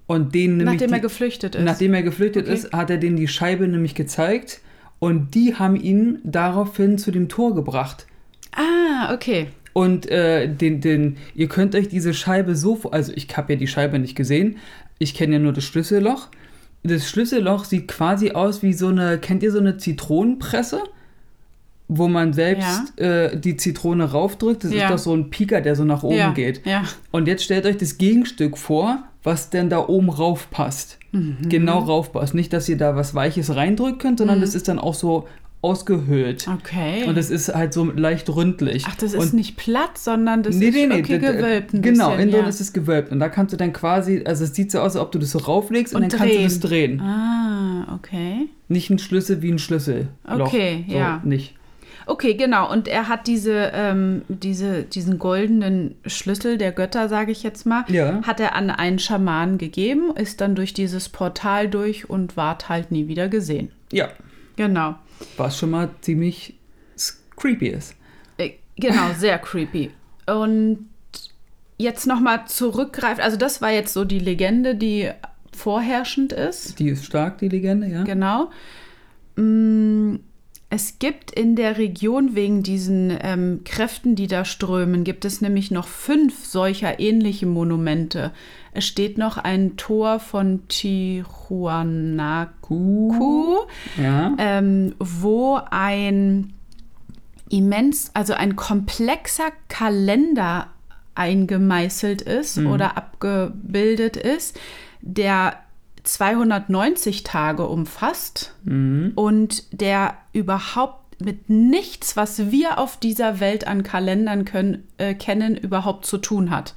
Und 0.06 0.34
denen 0.34 0.58
nämlich 0.58 0.74
Nachdem 0.74 0.92
er 0.92 0.98
die, 0.98 1.02
geflüchtet 1.02 1.54
ist. 1.54 1.64
nachdem 1.64 1.94
er 1.94 2.02
geflüchtet 2.02 2.44
Okay. 2.44 2.54
ist, 2.54 2.72
hat 2.72 2.90
er 2.90 2.98
denen 2.98 3.16
die 3.16 3.28
Scheibe 3.28 3.66
nämlich 3.68 3.94
gezeigt 3.94 4.60
und 4.98 5.34
die 5.34 5.54
haben 5.54 5.76
ihn 5.76 6.18
daraufhin 6.24 6.98
zu 6.98 7.10
dem 7.10 7.28
Tor 7.28 7.54
gebracht. 7.54 8.06
ah, 8.52 9.12
okay. 9.14 9.48
Und 9.72 10.08
äh, 10.08 10.46
den, 10.46 10.80
den, 10.80 11.16
ihr 11.34 11.48
könnt 11.48 11.74
euch 11.74 11.88
diese 11.88 12.14
Scheibe 12.14 12.54
so, 12.54 12.80
also 12.92 13.12
ich 13.16 13.26
habe 13.36 13.54
ja 13.54 13.58
die 13.58 13.66
Scheibe 13.66 13.98
nicht 13.98 14.14
gesehen, 14.14 14.58
ich 15.00 15.14
kenne 15.14 15.32
ja 15.34 15.38
nur 15.40 15.52
das 15.52 15.64
Schlüsselloch. 15.64 16.28
Das 16.84 17.08
Schlüsselloch 17.10 17.64
sieht 17.64 17.88
quasi 17.88 18.30
aus 18.32 18.62
wie 18.62 18.72
so 18.72 18.86
eine, 18.88 19.18
kennt 19.18 19.42
ihr 19.42 19.50
so 19.50 19.58
eine 19.58 19.76
Zitronenpresse? 19.78 20.80
Wo 21.86 22.08
man 22.08 22.32
selbst 22.32 22.98
äh, 22.98 23.38
die 23.38 23.56
Zitrone 23.58 24.04
raufdrückt. 24.10 24.64
Das 24.64 24.72
Ja. 24.72 24.84
ist 24.86 24.90
doch 24.92 24.98
so 24.98 25.14
ein 25.14 25.28
Pieker, 25.30 25.60
der 25.60 25.76
so 25.76 25.84
nach 25.84 26.02
oben 26.02 26.16
ja. 26.16 26.30
geht. 26.32 26.64
Ja. 26.66 26.84
Und 27.10 27.28
jetzt 27.28 27.44
stellt 27.44 27.66
euch 27.66 27.76
das 27.76 27.98
Gegenstück 27.98 28.56
vor, 28.56 29.02
was 29.22 29.50
denn 29.50 29.68
da 29.68 29.86
oben 29.86 30.08
rauf 30.08 30.50
passt. 30.50 30.98
Mhm. 31.12 31.36
Genau 31.48 31.80
rauf 31.80 32.12
passt. 32.12 32.34
Nicht, 32.34 32.52
dass 32.54 32.68
ihr 32.70 32.78
da 32.78 32.96
was 32.96 33.14
Weiches 33.14 33.54
reindrücken 33.54 33.98
könnt, 33.98 34.18
sondern 34.18 34.40
das 34.40 34.54
ist 34.54 34.66
dann 34.68 34.78
auch 34.78 34.94
so 34.94 35.28
ausgehöhlt. 35.60 36.46
Okay. 36.48 37.04
Und 37.06 37.16
es 37.16 37.30
ist 37.30 37.54
halt 37.54 37.72
so 37.72 37.84
leicht 37.90 38.28
ründlich. 38.34 38.84
Ach, 38.86 38.96
das 38.96 39.14
und 39.14 39.22
ist 39.24 39.32
nicht 39.34 39.56
platt, 39.56 39.96
sondern 39.96 40.42
das 40.42 40.56
nee, 40.56 40.66
ist 40.68 40.74
nee, 40.74 40.86
nee, 40.86 41.00
okay, 41.00 41.18
d- 41.18 41.32
gewölbt 41.32 41.70
Genau, 41.72 42.08
bisschen, 42.10 42.20
innen 42.20 42.30
drin 42.32 42.42
ja. 42.42 42.48
ist 42.48 42.60
es 42.60 42.72
gewölbt. 42.74 43.10
Und 43.12 43.18
da 43.20 43.28
kannst 43.30 43.52
du 43.52 43.56
dann 43.56 43.72
quasi, 43.72 44.22
also 44.26 44.44
es 44.44 44.54
sieht 44.54 44.70
so 44.70 44.78
aus, 44.80 44.94
als 44.94 44.96
ob 45.02 45.12
du 45.12 45.18
das 45.18 45.30
so 45.30 45.38
rauflegst 45.38 45.94
und, 45.94 46.02
Und 46.04 46.12
dann 46.12 46.18
kannst 46.20 46.34
du 46.34 46.38
drehen. 46.38 46.44
das 46.44 46.60
drehen. 46.60 47.00
Ah, 47.00 47.94
okay. 47.94 48.48
Nicht 48.68 48.90
ein 48.90 48.98
Schlüssel 48.98 49.40
wie 49.42 49.50
ein 49.52 49.58
Schlüssel. 49.58 50.08
Okay, 50.28 50.84
so 50.88 50.94
ja. 50.94 51.20
Nicht. 51.24 51.54
Okay, 52.06 52.34
genau. 52.34 52.70
Und 52.70 52.88
er 52.88 53.08
hat 53.08 53.26
diese, 53.26 53.70
ähm, 53.74 54.22
diese, 54.28 54.82
diesen 54.84 55.18
goldenen 55.18 55.94
Schlüssel 56.06 56.58
der 56.58 56.72
Götter, 56.72 57.08
sage 57.08 57.32
ich 57.32 57.42
jetzt 57.42 57.64
mal, 57.66 57.84
Ja. 57.88 58.22
hat 58.26 58.40
er 58.40 58.54
an 58.54 58.70
einen 58.70 58.98
Schamanen 58.98 59.58
gegeben, 59.58 60.14
ist 60.16 60.40
dann 60.40 60.54
durch 60.54 60.74
dieses 60.74 61.08
Portal 61.08 61.68
durch 61.68 62.08
und 62.10 62.36
ward 62.36 62.68
halt 62.68 62.90
nie 62.90 63.08
wieder 63.08 63.28
gesehen. 63.28 63.70
Ja, 63.92 64.08
Genau. 64.56 64.96
was 65.36 65.58
schon 65.58 65.70
mal 65.70 65.90
ziemlich 66.00 66.54
creepy 67.36 67.68
ist. 67.68 67.94
Äh, 68.38 68.50
Genau, 68.76 69.12
sehr 69.16 69.38
creepy. 69.38 69.90
Und 70.26 70.88
jetzt 71.78 72.06
nochmal 72.06 72.46
zurückgreift, 72.46 73.20
also 73.20 73.36
das 73.36 73.60
war 73.62 73.70
jetzt 73.70 73.92
so 73.92 74.04
die 74.04 74.18
Legende, 74.18 74.74
die 74.74 75.10
vorherrschend 75.56 76.32
ist. 76.32 76.78
Die 76.78 76.88
ist 76.88 77.04
stark, 77.04 77.38
die 77.38 77.48
Legende, 77.48 77.86
ja? 77.88 78.02
Genau. 78.04 78.50
Mm, 79.36 80.16
Es 80.74 80.98
gibt 80.98 81.30
in 81.30 81.54
der 81.54 81.78
Region 81.78 82.34
wegen 82.34 82.64
diesen 82.64 83.16
ähm, 83.22 83.60
Kräften, 83.64 84.16
die 84.16 84.26
da 84.26 84.44
strömen, 84.44 85.04
gibt 85.04 85.24
es 85.24 85.40
nämlich 85.40 85.70
noch 85.70 85.86
fünf 85.86 86.44
solcher 86.44 86.98
ähnliche 86.98 87.46
Monumente. 87.46 88.32
Es 88.72 88.84
steht 88.84 89.16
noch 89.16 89.38
ein 89.38 89.76
Tor 89.76 90.18
von 90.18 90.66
Tijuanacu, 90.66 91.28
Ja. 93.96 94.34
ähm, 94.36 94.96
wo 94.98 95.60
ein 95.70 96.52
immens, 97.50 98.10
also 98.14 98.34
ein 98.34 98.56
komplexer 98.56 99.52
Kalender 99.68 100.66
eingemeißelt 101.14 102.22
ist 102.22 102.58
oder 102.58 102.96
abgebildet 102.96 104.16
ist, 104.16 104.58
der 105.02 105.54
290 106.04 107.22
Tage 107.24 107.66
umfasst 107.66 108.54
Mhm. 108.64 109.12
und 109.16 109.64
der 109.78 110.14
überhaupt 110.32 111.20
mit 111.22 111.48
nichts, 111.48 112.16
was 112.16 112.50
wir 112.50 112.78
auf 112.78 112.96
dieser 112.98 113.40
Welt 113.40 113.66
an 113.66 113.82
Kalendern 113.82 114.44
können, 114.44 114.86
äh, 114.98 115.14
kennen, 115.14 115.56
überhaupt 115.56 116.06
zu 116.06 116.18
tun 116.18 116.50
hat. 116.50 116.74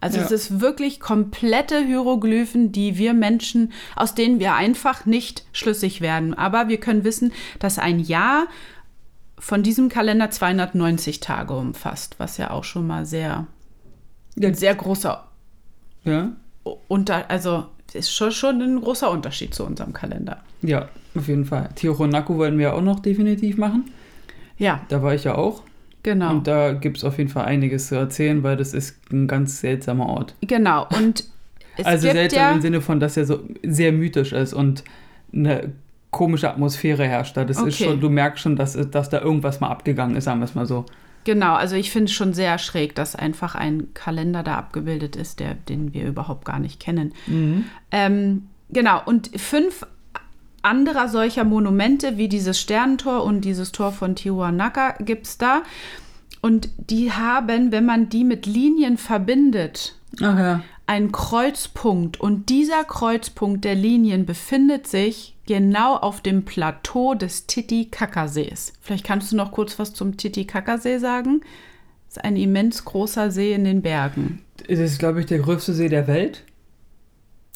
Also 0.00 0.18
Ja. 0.18 0.24
es 0.24 0.30
ist 0.30 0.60
wirklich 0.60 1.00
komplette 1.00 1.84
Hieroglyphen, 1.84 2.70
die 2.70 2.96
wir 2.98 3.12
Menschen, 3.14 3.72
aus 3.96 4.14
denen 4.14 4.38
wir 4.40 4.54
einfach 4.54 5.04
nicht 5.06 5.44
schlüssig 5.52 6.00
werden. 6.00 6.32
Aber 6.34 6.68
wir 6.68 6.78
können 6.78 7.02
wissen, 7.04 7.32
dass 7.58 7.78
ein 7.78 7.98
Jahr 7.98 8.46
von 9.38 9.62
diesem 9.62 9.88
Kalender 9.88 10.30
290 10.30 11.20
Tage 11.20 11.54
umfasst, 11.54 12.16
was 12.18 12.36
ja 12.36 12.50
auch 12.50 12.64
schon 12.64 12.86
mal 12.86 13.04
sehr, 13.04 13.46
Ja. 14.36 14.54
sehr 14.54 14.74
großer 14.74 15.26
Ja. 16.04 16.30
unter, 16.88 17.30
also 17.30 17.66
ist 17.96 18.10
schon, 18.14 18.30
schon 18.32 18.60
ein 18.60 18.80
großer 18.80 19.10
Unterschied 19.10 19.54
zu 19.54 19.64
unserem 19.64 19.92
Kalender. 19.92 20.38
Ja, 20.62 20.88
auf 21.16 21.28
jeden 21.28 21.44
Fall. 21.44 21.70
Tijuanacu 21.74 22.36
wollten 22.36 22.58
wir 22.58 22.74
auch 22.74 22.82
noch 22.82 23.00
definitiv 23.00 23.56
machen. 23.58 23.90
Ja, 24.58 24.80
Da 24.88 25.02
war 25.02 25.14
ich 25.14 25.24
ja 25.24 25.34
auch. 25.34 25.62
genau. 26.02 26.30
Und 26.30 26.46
da 26.46 26.72
gibt 26.72 26.98
es 26.98 27.04
auf 27.04 27.18
jeden 27.18 27.28
Fall 27.30 27.44
einiges 27.44 27.88
zu 27.88 27.94
erzählen, 27.96 28.42
weil 28.42 28.56
das 28.56 28.72
ist 28.74 28.96
ein 29.12 29.26
ganz 29.26 29.60
seltsamer 29.60 30.06
Ort. 30.08 30.34
Genau, 30.42 30.86
und 30.96 31.24
es 31.76 31.84
also 31.84 32.10
seltsam 32.10 32.38
ja, 32.38 32.52
im 32.52 32.60
Sinne 32.62 32.80
von, 32.80 33.00
dass 33.00 33.16
er 33.16 33.26
so 33.26 33.40
sehr 33.62 33.92
mythisch 33.92 34.32
ist 34.32 34.54
und 34.54 34.82
eine 35.32 35.72
komische 36.10 36.48
Atmosphäre 36.48 37.04
herrscht 37.04 37.36
da. 37.36 37.44
Das 37.44 37.58
ist 37.58 37.62
Okay. 37.80 37.84
schon, 37.90 38.00
du 38.00 38.08
merkst 38.08 38.42
schon, 38.42 38.56
dass, 38.56 38.78
dass 38.90 39.10
da 39.10 39.20
irgendwas 39.20 39.60
mal 39.60 39.68
abgegangen 39.68 40.16
ist, 40.16 40.24
sagen 40.24 40.40
wir 40.40 40.44
es 40.46 40.54
mal 40.54 40.64
so. 40.66 40.86
Genau, 41.26 41.54
also 41.54 41.76
ich 41.76 41.90
finde 41.90 42.06
es 42.06 42.12
schon 42.12 42.32
sehr 42.32 42.56
schräg, 42.56 42.94
dass 42.94 43.14
einfach 43.14 43.54
ein 43.54 43.92
Kalender 43.92 44.42
da 44.42 44.56
abgebildet 44.56 45.16
ist, 45.16 45.40
der, 45.40 45.54
den 45.54 45.92
wir 45.92 46.06
überhaupt 46.06 46.46
gar 46.46 46.58
nicht 46.58 46.80
kennen. 46.80 47.12
Ähm, 47.90 48.46
genau, 48.70 49.02
und 49.04 49.30
fünf 49.38 49.84
anderer 50.62 51.08
solcher 51.08 51.44
Monumente, 51.44 52.16
wie 52.16 52.28
dieses 52.28 52.58
Sternentor 52.58 53.24
und 53.24 53.42
dieses 53.42 53.72
Tor 53.72 53.92
von 53.92 54.14
Tijuanaca, 54.14 54.94
gibt 55.00 55.26
es 55.26 55.36
da. 55.36 55.62
Und 56.40 56.70
die 56.78 57.12
haben, 57.12 57.72
wenn 57.72 57.84
man 57.84 58.08
die 58.08 58.24
mit 58.24 58.46
Linien 58.46 58.96
verbindet, 58.96 59.96
Ach 60.22 60.38
ja. 60.38 60.62
Einen 60.86 61.12
Kreuzpunkt. 61.12 62.20
Und 62.20 62.48
dieser 62.48 62.84
Kreuzpunkt 62.84 63.64
der 63.64 63.74
Linien 63.74 64.26
befindet 64.26 64.86
sich 64.86 65.36
genau 65.46 65.96
auf 65.96 66.20
dem 66.20 66.44
Plateau 66.44 67.14
des 67.14 67.46
Titicacassees. 67.46 68.72
Vielleicht 68.80 69.04
kannst 69.04 69.32
du 69.32 69.36
noch 69.36 69.52
kurz 69.52 69.78
was 69.78 69.94
zum 69.94 70.16
Titicacasee 70.16 70.98
sagen. 70.98 71.40
Das 72.06 72.18
ist 72.18 72.24
ein 72.24 72.36
immens 72.36 72.84
großer 72.84 73.30
See 73.30 73.52
in 73.52 73.64
den 73.64 73.82
Bergen. 73.82 74.42
Das 74.68 74.78
ist, 74.78 74.98
glaube 74.98 75.20
ich, 75.20 75.26
der 75.26 75.40
größte 75.40 75.74
See 75.74 75.88
der 75.88 76.06
Welt. 76.06 76.44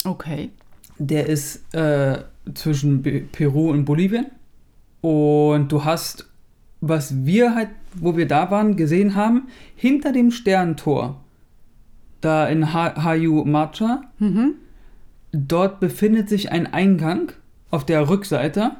Okay. 0.03 0.49
Der 0.97 1.27
ist 1.27 1.73
äh, 1.73 2.23
zwischen 2.53 3.01
Peru 3.31 3.71
und 3.71 3.85
Bolivien. 3.85 4.27
Und 5.01 5.71
du 5.71 5.83
hast, 5.83 6.27
was 6.79 7.25
wir 7.25 7.55
halt, 7.55 7.69
wo 7.95 8.15
wir 8.15 8.27
da 8.27 8.51
waren, 8.51 8.75
gesehen 8.75 9.15
haben, 9.15 9.47
hinter 9.75 10.11
dem 10.11 10.31
Sternentor, 10.31 11.20
da 12.21 12.47
in 12.47 12.73
ha 12.73 13.03
Hayu 13.03 13.43
Macha, 13.45 14.01
Mhm. 14.19 14.53
dort 15.31 15.79
befindet 15.79 16.29
sich 16.29 16.51
ein 16.51 16.71
Eingang 16.71 17.31
auf 17.69 17.85
der 17.85 18.09
Rückseite, 18.09 18.71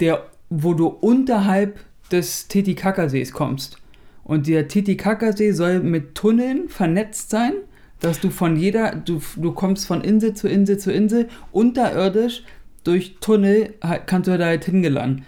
der, 0.00 0.24
wo 0.50 0.74
du 0.74 0.86
unterhalb 0.86 1.78
des 2.10 2.48
Titicacasees 2.48 3.32
kommst. 3.32 3.78
Und 4.24 4.46
der 4.46 4.68
Titicacasee 4.68 5.52
soll 5.52 5.80
mit 5.80 6.14
Tunneln 6.14 6.68
vernetzt 6.68 7.30
sein, 7.30 7.52
dass 8.00 8.20
du 8.20 8.30
von 8.30 8.56
jeder, 8.56 8.94
du, 8.96 9.20
du 9.36 9.52
kommst 9.52 9.86
von 9.86 10.02
Insel 10.02 10.34
zu 10.34 10.48
Insel 10.48 10.78
zu 10.78 10.92
Insel, 10.92 11.28
unterirdisch 11.52 12.44
durch 12.84 13.16
Tunnel 13.20 13.74
kannst 14.06 14.28
du 14.28 14.36
da 14.36 14.46
halt 14.46 14.64
hingelangen. 14.64 15.24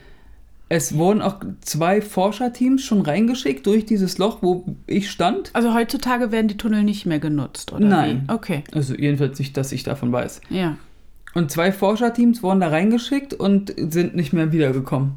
Es 0.68 0.96
wurden 0.96 1.20
auch 1.20 1.40
zwei 1.60 2.00
Forscherteams 2.00 2.82
schon 2.82 3.02
reingeschickt 3.02 3.66
durch 3.66 3.84
dieses 3.84 4.18
Loch, 4.18 4.38
wo 4.40 4.64
ich 4.86 5.10
stand. 5.10 5.50
Also 5.52 5.74
heutzutage 5.74 6.32
werden 6.32 6.48
die 6.48 6.56
Tunnel 6.56 6.84
nicht 6.84 7.06
mehr 7.06 7.18
genutzt, 7.18 7.72
oder? 7.72 7.86
Nein. 7.86 8.24
Wie? 8.26 8.32
Okay. 8.32 8.64
Also 8.72 8.94
jedenfalls 8.94 9.38
nicht, 9.38 9.56
dass 9.56 9.72
ich 9.72 9.82
davon 9.82 10.10
weiß. 10.10 10.40
Ja. 10.48 10.76
Und 11.34 11.50
zwei 11.50 11.70
Forscherteams 11.70 12.42
wurden 12.42 12.60
da 12.60 12.68
reingeschickt 12.68 13.34
und 13.34 13.74
sind 13.76 14.14
nicht 14.16 14.32
mehr 14.32 14.52
wiedergekommen. 14.52 15.16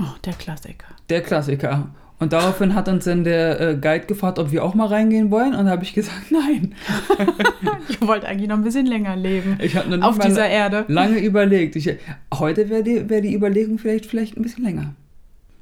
Oh, 0.00 0.14
der 0.24 0.32
Klassiker. 0.32 0.86
Der 1.10 1.22
Klassiker. 1.22 1.90
Und 2.22 2.32
daraufhin 2.32 2.76
hat 2.76 2.88
uns 2.88 3.04
dann 3.04 3.24
der 3.24 3.60
äh, 3.60 3.74
Guide 3.74 4.06
gefragt, 4.06 4.38
ob 4.38 4.52
wir 4.52 4.62
auch 4.62 4.74
mal 4.74 4.86
reingehen 4.86 5.32
wollen. 5.32 5.56
Und 5.56 5.64
da 5.64 5.72
habe 5.72 5.82
ich 5.82 5.92
gesagt, 5.92 6.30
nein. 6.30 6.72
Ich 7.88 8.00
wollte 8.00 8.28
eigentlich 8.28 8.48
noch 8.48 8.56
ein 8.56 8.62
bisschen 8.62 8.86
länger 8.86 9.16
leben. 9.16 9.58
Ich 9.60 9.76
habe 9.76 9.96
noch 9.96 10.06
Auf 10.08 10.20
dieser 10.20 10.48
Erde. 10.48 10.84
lange 10.86 11.18
überlegt. 11.18 11.74
Ich, 11.74 11.92
heute 12.32 12.70
wäre 12.70 12.84
die, 12.84 13.10
wär 13.10 13.22
die 13.22 13.34
Überlegung 13.34 13.76
vielleicht, 13.78 14.06
vielleicht 14.06 14.36
ein 14.36 14.42
bisschen 14.42 14.62
länger. 14.62 14.94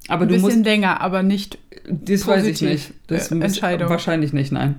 Aber 0.08 0.24
Ein 0.24 0.28
bisschen 0.28 0.42
musst. 0.42 0.64
länger, 0.66 1.00
aber 1.00 1.22
nicht. 1.22 1.56
Das 1.88 2.26
weiß 2.26 2.44
ich 2.44 2.60
nicht. 2.60 2.92
Das 3.06 3.32
äh, 3.32 3.36
ist 3.36 3.42
Entscheidung. 3.42 3.88
Wahrscheinlich 3.88 4.34
nicht, 4.34 4.52
nein. 4.52 4.76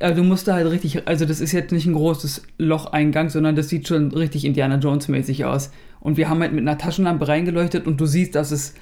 Aber 0.00 0.14
du 0.16 0.24
musst 0.24 0.48
da 0.48 0.54
halt 0.54 0.68
richtig. 0.68 1.06
Also, 1.06 1.26
das 1.26 1.40
ist 1.40 1.52
jetzt 1.52 1.70
nicht 1.70 1.86
ein 1.86 1.94
großes 1.94 2.42
Locheingang, 2.58 3.30
sondern 3.30 3.54
das 3.54 3.68
sieht 3.68 3.86
schon 3.86 4.10
richtig 4.10 4.44
Indiana 4.44 4.78
Jones-mäßig 4.78 5.44
aus. 5.44 5.70
Und 6.00 6.16
wir 6.16 6.28
haben 6.28 6.40
halt 6.40 6.52
mit 6.52 6.62
einer 6.62 6.76
Taschenlampe 6.76 7.28
reingeleuchtet 7.28 7.86
und 7.86 8.00
du 8.00 8.06
siehst, 8.06 8.34
dass 8.34 8.50
es 8.50 8.74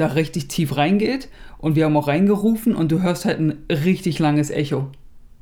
da 0.00 0.06
richtig 0.08 0.48
tief 0.48 0.76
reingeht. 0.76 1.28
Und 1.58 1.76
wir 1.76 1.84
haben 1.84 1.96
auch 1.96 2.08
reingerufen 2.08 2.74
und 2.74 2.90
du 2.90 3.02
hörst 3.02 3.24
halt 3.26 3.38
ein 3.38 3.58
richtig 3.70 4.18
langes 4.18 4.50
Echo. 4.50 4.88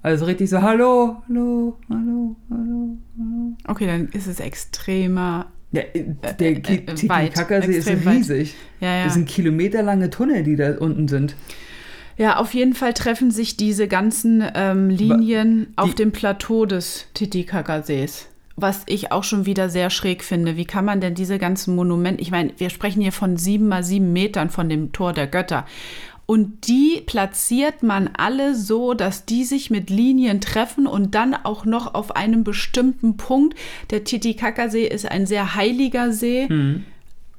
Also 0.03 0.25
richtig 0.27 0.51
so, 0.51 0.63
hallo, 0.63 1.17
hallo, 1.29 1.77
hallo, 1.89 2.37
hallo, 2.51 2.97
hallo. 3.19 3.57
Okay, 3.67 3.87
dann 3.87 4.09
ist 4.09 4.27
es 4.27 4.41
extremer. 4.41 5.47
Der, 5.73 5.95
äh, 5.95 6.05
der 6.41 6.51
äh, 6.57 6.61
Titicacasee 6.95 7.77
ist 7.77 7.89
riesig. 7.89 8.55
Ja, 8.81 8.97
ja. 8.99 9.05
Das 9.05 9.15
sind 9.15 9.29
kilometerlange 9.29 10.09
Tunnel, 10.11 10.43
die 10.43 10.57
da 10.57 10.77
unten 10.79 11.09
sind. 11.09 11.37
Ja, 12.17 12.37
auf 12.39 12.53
jeden 12.55 12.75
Fall 12.75 12.95
treffen 12.95 13.31
sich 13.31 13.57
diese 13.57 13.87
ganzen 13.87 14.43
ähm, 14.55 14.89
Linien 14.91 15.73
auf 15.77 15.91
die- 15.91 15.95
dem 15.97 16.11
Plateau 16.13 16.65
des 16.67 17.07
Titicacasees. 17.15 18.29
Was 18.61 18.83
ich 18.87 19.13
auch 19.13 19.25
schon 19.25 19.47
wieder 19.47 19.69
sehr 19.69 19.89
schräg 19.89 20.25
finde. 20.25 20.57
Wie 20.57 20.65
kann 20.65 20.85
man 20.85 21.01
denn 21.01 21.15
diese 21.15 21.39
ganzen 21.39 21.77
Monumente, 21.77 22.21
ich 22.21 22.31
meine, 22.31 22.53
wir 22.59 22.71
sprechen 22.71 23.01
hier 23.03 23.13
von 23.13 23.37
sieben 23.37 23.69
mal 23.69 23.85
sieben 23.85 24.13
Metern 24.13 24.51
von 24.51 24.69
dem 24.69 24.93
Tor 24.93 25.13
der 25.13 25.29
Götter. 25.29 25.65
Und 26.27 26.69
die 26.69 27.03
platziert 27.07 27.83
man 27.83 28.11
alle 28.17 28.55
so, 28.55 28.93
dass 28.93 29.25
die 29.25 29.45
sich 29.45 29.71
mit 29.71 29.89
Linien 29.89 30.43
treffen 30.43 30.87
und 30.87 31.15
dann 31.15 31.35
auch 31.35 31.65
noch 31.65 31.95
auf 31.95 32.17
einem 32.17 32.45
bestimmten 32.45 33.17
Punkt. 33.17 33.57
Der 33.91 34.05
Titicacasee 34.05 34.87
ist 34.87 35.11
ein 35.11 35.25
sehr 35.25 35.55
heiliger 35.55 36.13
See. 36.13 36.47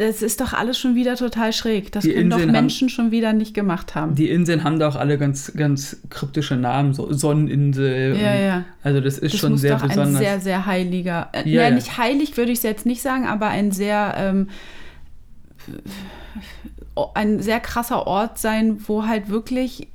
Es 0.02 0.22
ist 0.22 0.40
doch 0.40 0.54
alles 0.54 0.80
schon 0.80 0.96
wieder 0.96 1.18
total 1.18 1.52
schräg. 1.52 1.92
Das 1.92 2.04
Die 2.06 2.14
können 2.14 2.30
doch 2.30 2.38
Inseln 2.38 2.56
haben- 2.56 2.64
Menschen 2.64 2.88
schon 2.88 3.12
wieder 3.12 3.34
nicht 3.34 3.54
gemacht 3.54 3.96
haben. 3.96 4.16
Die 4.16 4.30
Inseln 4.30 4.64
haben 4.64 4.80
da 4.80 4.88
auch 4.88 4.96
alle 4.96 5.18
ganz, 5.18 5.52
ganz 5.58 5.98
kryptische 6.10 6.56
Namen, 6.56 6.94
so 6.94 7.12
Sonneninsel. 7.12 8.16
Ja, 8.18 8.34
ja. 8.34 8.66
Also 8.82 9.02
das 9.02 9.18
ist 9.18 9.34
Das 9.34 9.42
schon 9.42 9.52
muss 9.52 9.62
sehr 9.62 9.76
doch 9.76 9.84
ein 9.84 9.90
besonders. 9.90 10.20
sehr, 10.20 10.40
sehr 10.40 10.66
heiliger, 10.66 11.28
äh, 11.34 11.48
Ja, 11.50 11.64
ja, 11.64 11.72
nicht 11.72 11.98
heilig 11.98 12.38
würde 12.38 12.54
ich 12.54 12.60
es 12.60 12.64
jetzt 12.64 12.86
nicht 12.86 13.02
sagen, 13.02 13.28
aber 13.28 13.48
ein 13.48 13.72
sehr, 13.74 14.14
ähm, 14.18 14.48
ein 17.14 17.42
sehr 17.42 17.60
krasser 17.60 18.08
Ort 18.08 18.38
sein, 18.38 18.78
wo 18.88 19.06
halt 19.06 19.30
wirklich 19.30 19.88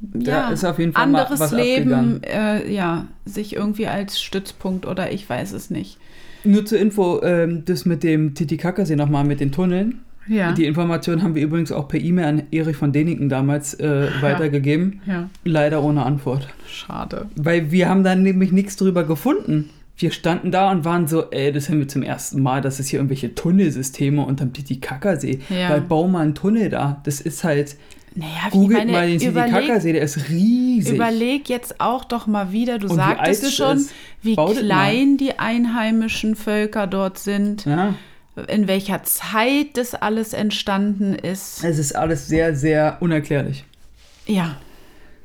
Da 0.00 0.30
ja, 0.30 0.48
ist 0.50 0.64
auf 0.64 0.78
jeden 0.78 0.92
Fall 0.92 1.02
anderes 1.02 1.50
Leben 1.52 2.22
äh, 2.22 2.70
ja, 2.72 3.06
sich 3.24 3.56
irgendwie 3.56 3.86
als 3.86 4.20
Stützpunkt 4.20 4.86
oder 4.86 5.10
ich 5.12 5.28
weiß 5.28 5.52
es 5.52 5.70
nicht. 5.70 5.98
Nur 6.44 6.64
zur 6.64 6.78
Info, 6.78 7.22
ähm, 7.22 7.62
das 7.64 7.84
mit 7.84 8.02
dem 8.02 8.34
Titicacasee 8.34 8.96
nochmal 8.96 9.24
mit 9.24 9.40
den 9.40 9.52
Tunneln. 9.52 10.00
Ja. 10.26 10.52
Die 10.52 10.64
Information 10.64 11.22
haben 11.22 11.34
wir 11.34 11.42
übrigens 11.42 11.70
auch 11.70 11.86
per 11.88 12.00
E-Mail 12.00 12.24
an 12.24 12.42
Erich 12.50 12.76
von 12.76 12.92
Däniken 12.92 13.28
damals 13.28 13.74
äh, 13.74 14.08
weitergegeben. 14.22 15.00
ja, 15.06 15.28
Leider 15.44 15.82
ohne 15.82 16.04
Antwort. 16.04 16.48
schade. 16.66 17.26
Weil 17.36 17.70
wir 17.70 17.88
haben 17.88 18.04
da 18.04 18.14
nämlich 18.14 18.50
nichts 18.52 18.76
drüber 18.76 19.04
gefunden. 19.04 19.70
Wir 19.96 20.10
standen 20.10 20.50
da 20.50 20.70
und 20.72 20.84
waren 20.84 21.06
so, 21.06 21.30
ey, 21.30 21.52
das 21.52 21.68
haben 21.68 21.78
wir 21.78 21.88
zum 21.88 22.02
ersten 22.02 22.42
Mal, 22.42 22.60
dass 22.62 22.80
es 22.80 22.88
hier 22.88 22.98
irgendwelche 22.98 23.34
Tunnelsysteme 23.34 24.24
unterm 24.24 24.52
Titicacasee. 24.52 25.40
Ja. 25.50 25.70
Weil 25.70 25.82
bau 25.82 26.08
mal 26.08 26.20
einen 26.20 26.34
Tunnel 26.34 26.68
da. 26.70 27.00
Das 27.04 27.20
ist 27.20 27.44
halt, 27.44 27.76
Naja, 28.16 28.30
wie 28.46 28.50
googelt 28.50 28.90
mal 28.90 29.08
den 29.08 29.20
überleg, 29.20 29.52
Titicacasee, 29.52 29.92
der 29.92 30.02
ist 30.02 30.28
riesig. 30.28 30.94
überleg 30.94 31.48
jetzt 31.48 31.80
auch 31.80 32.04
doch 32.04 32.26
mal 32.28 32.52
wieder, 32.52 32.78
du 32.78 32.88
Und 32.88 32.96
sagtest 32.96 33.42
es 33.44 33.54
schon, 33.54 33.78
ist. 33.78 33.90
wie 34.22 34.36
das 34.36 34.54
mal. 34.54 34.62
klein 34.62 35.16
die 35.16 35.38
einheimischen 35.38 36.36
Völker 36.36 36.86
dort 36.86 37.18
sind. 37.18 37.64
Ja, 37.64 37.94
in 38.48 38.66
welcher 38.66 39.02
Zeit 39.04 39.68
das 39.76 39.94
alles 39.94 40.32
entstanden 40.32 41.14
ist. 41.14 41.62
es 41.64 41.78
ist 41.78 41.94
alles 41.94 42.26
sehr, 42.28 42.54
sehr 42.56 42.98
unerklärlich. 43.00 43.64
Ja, 44.26 44.56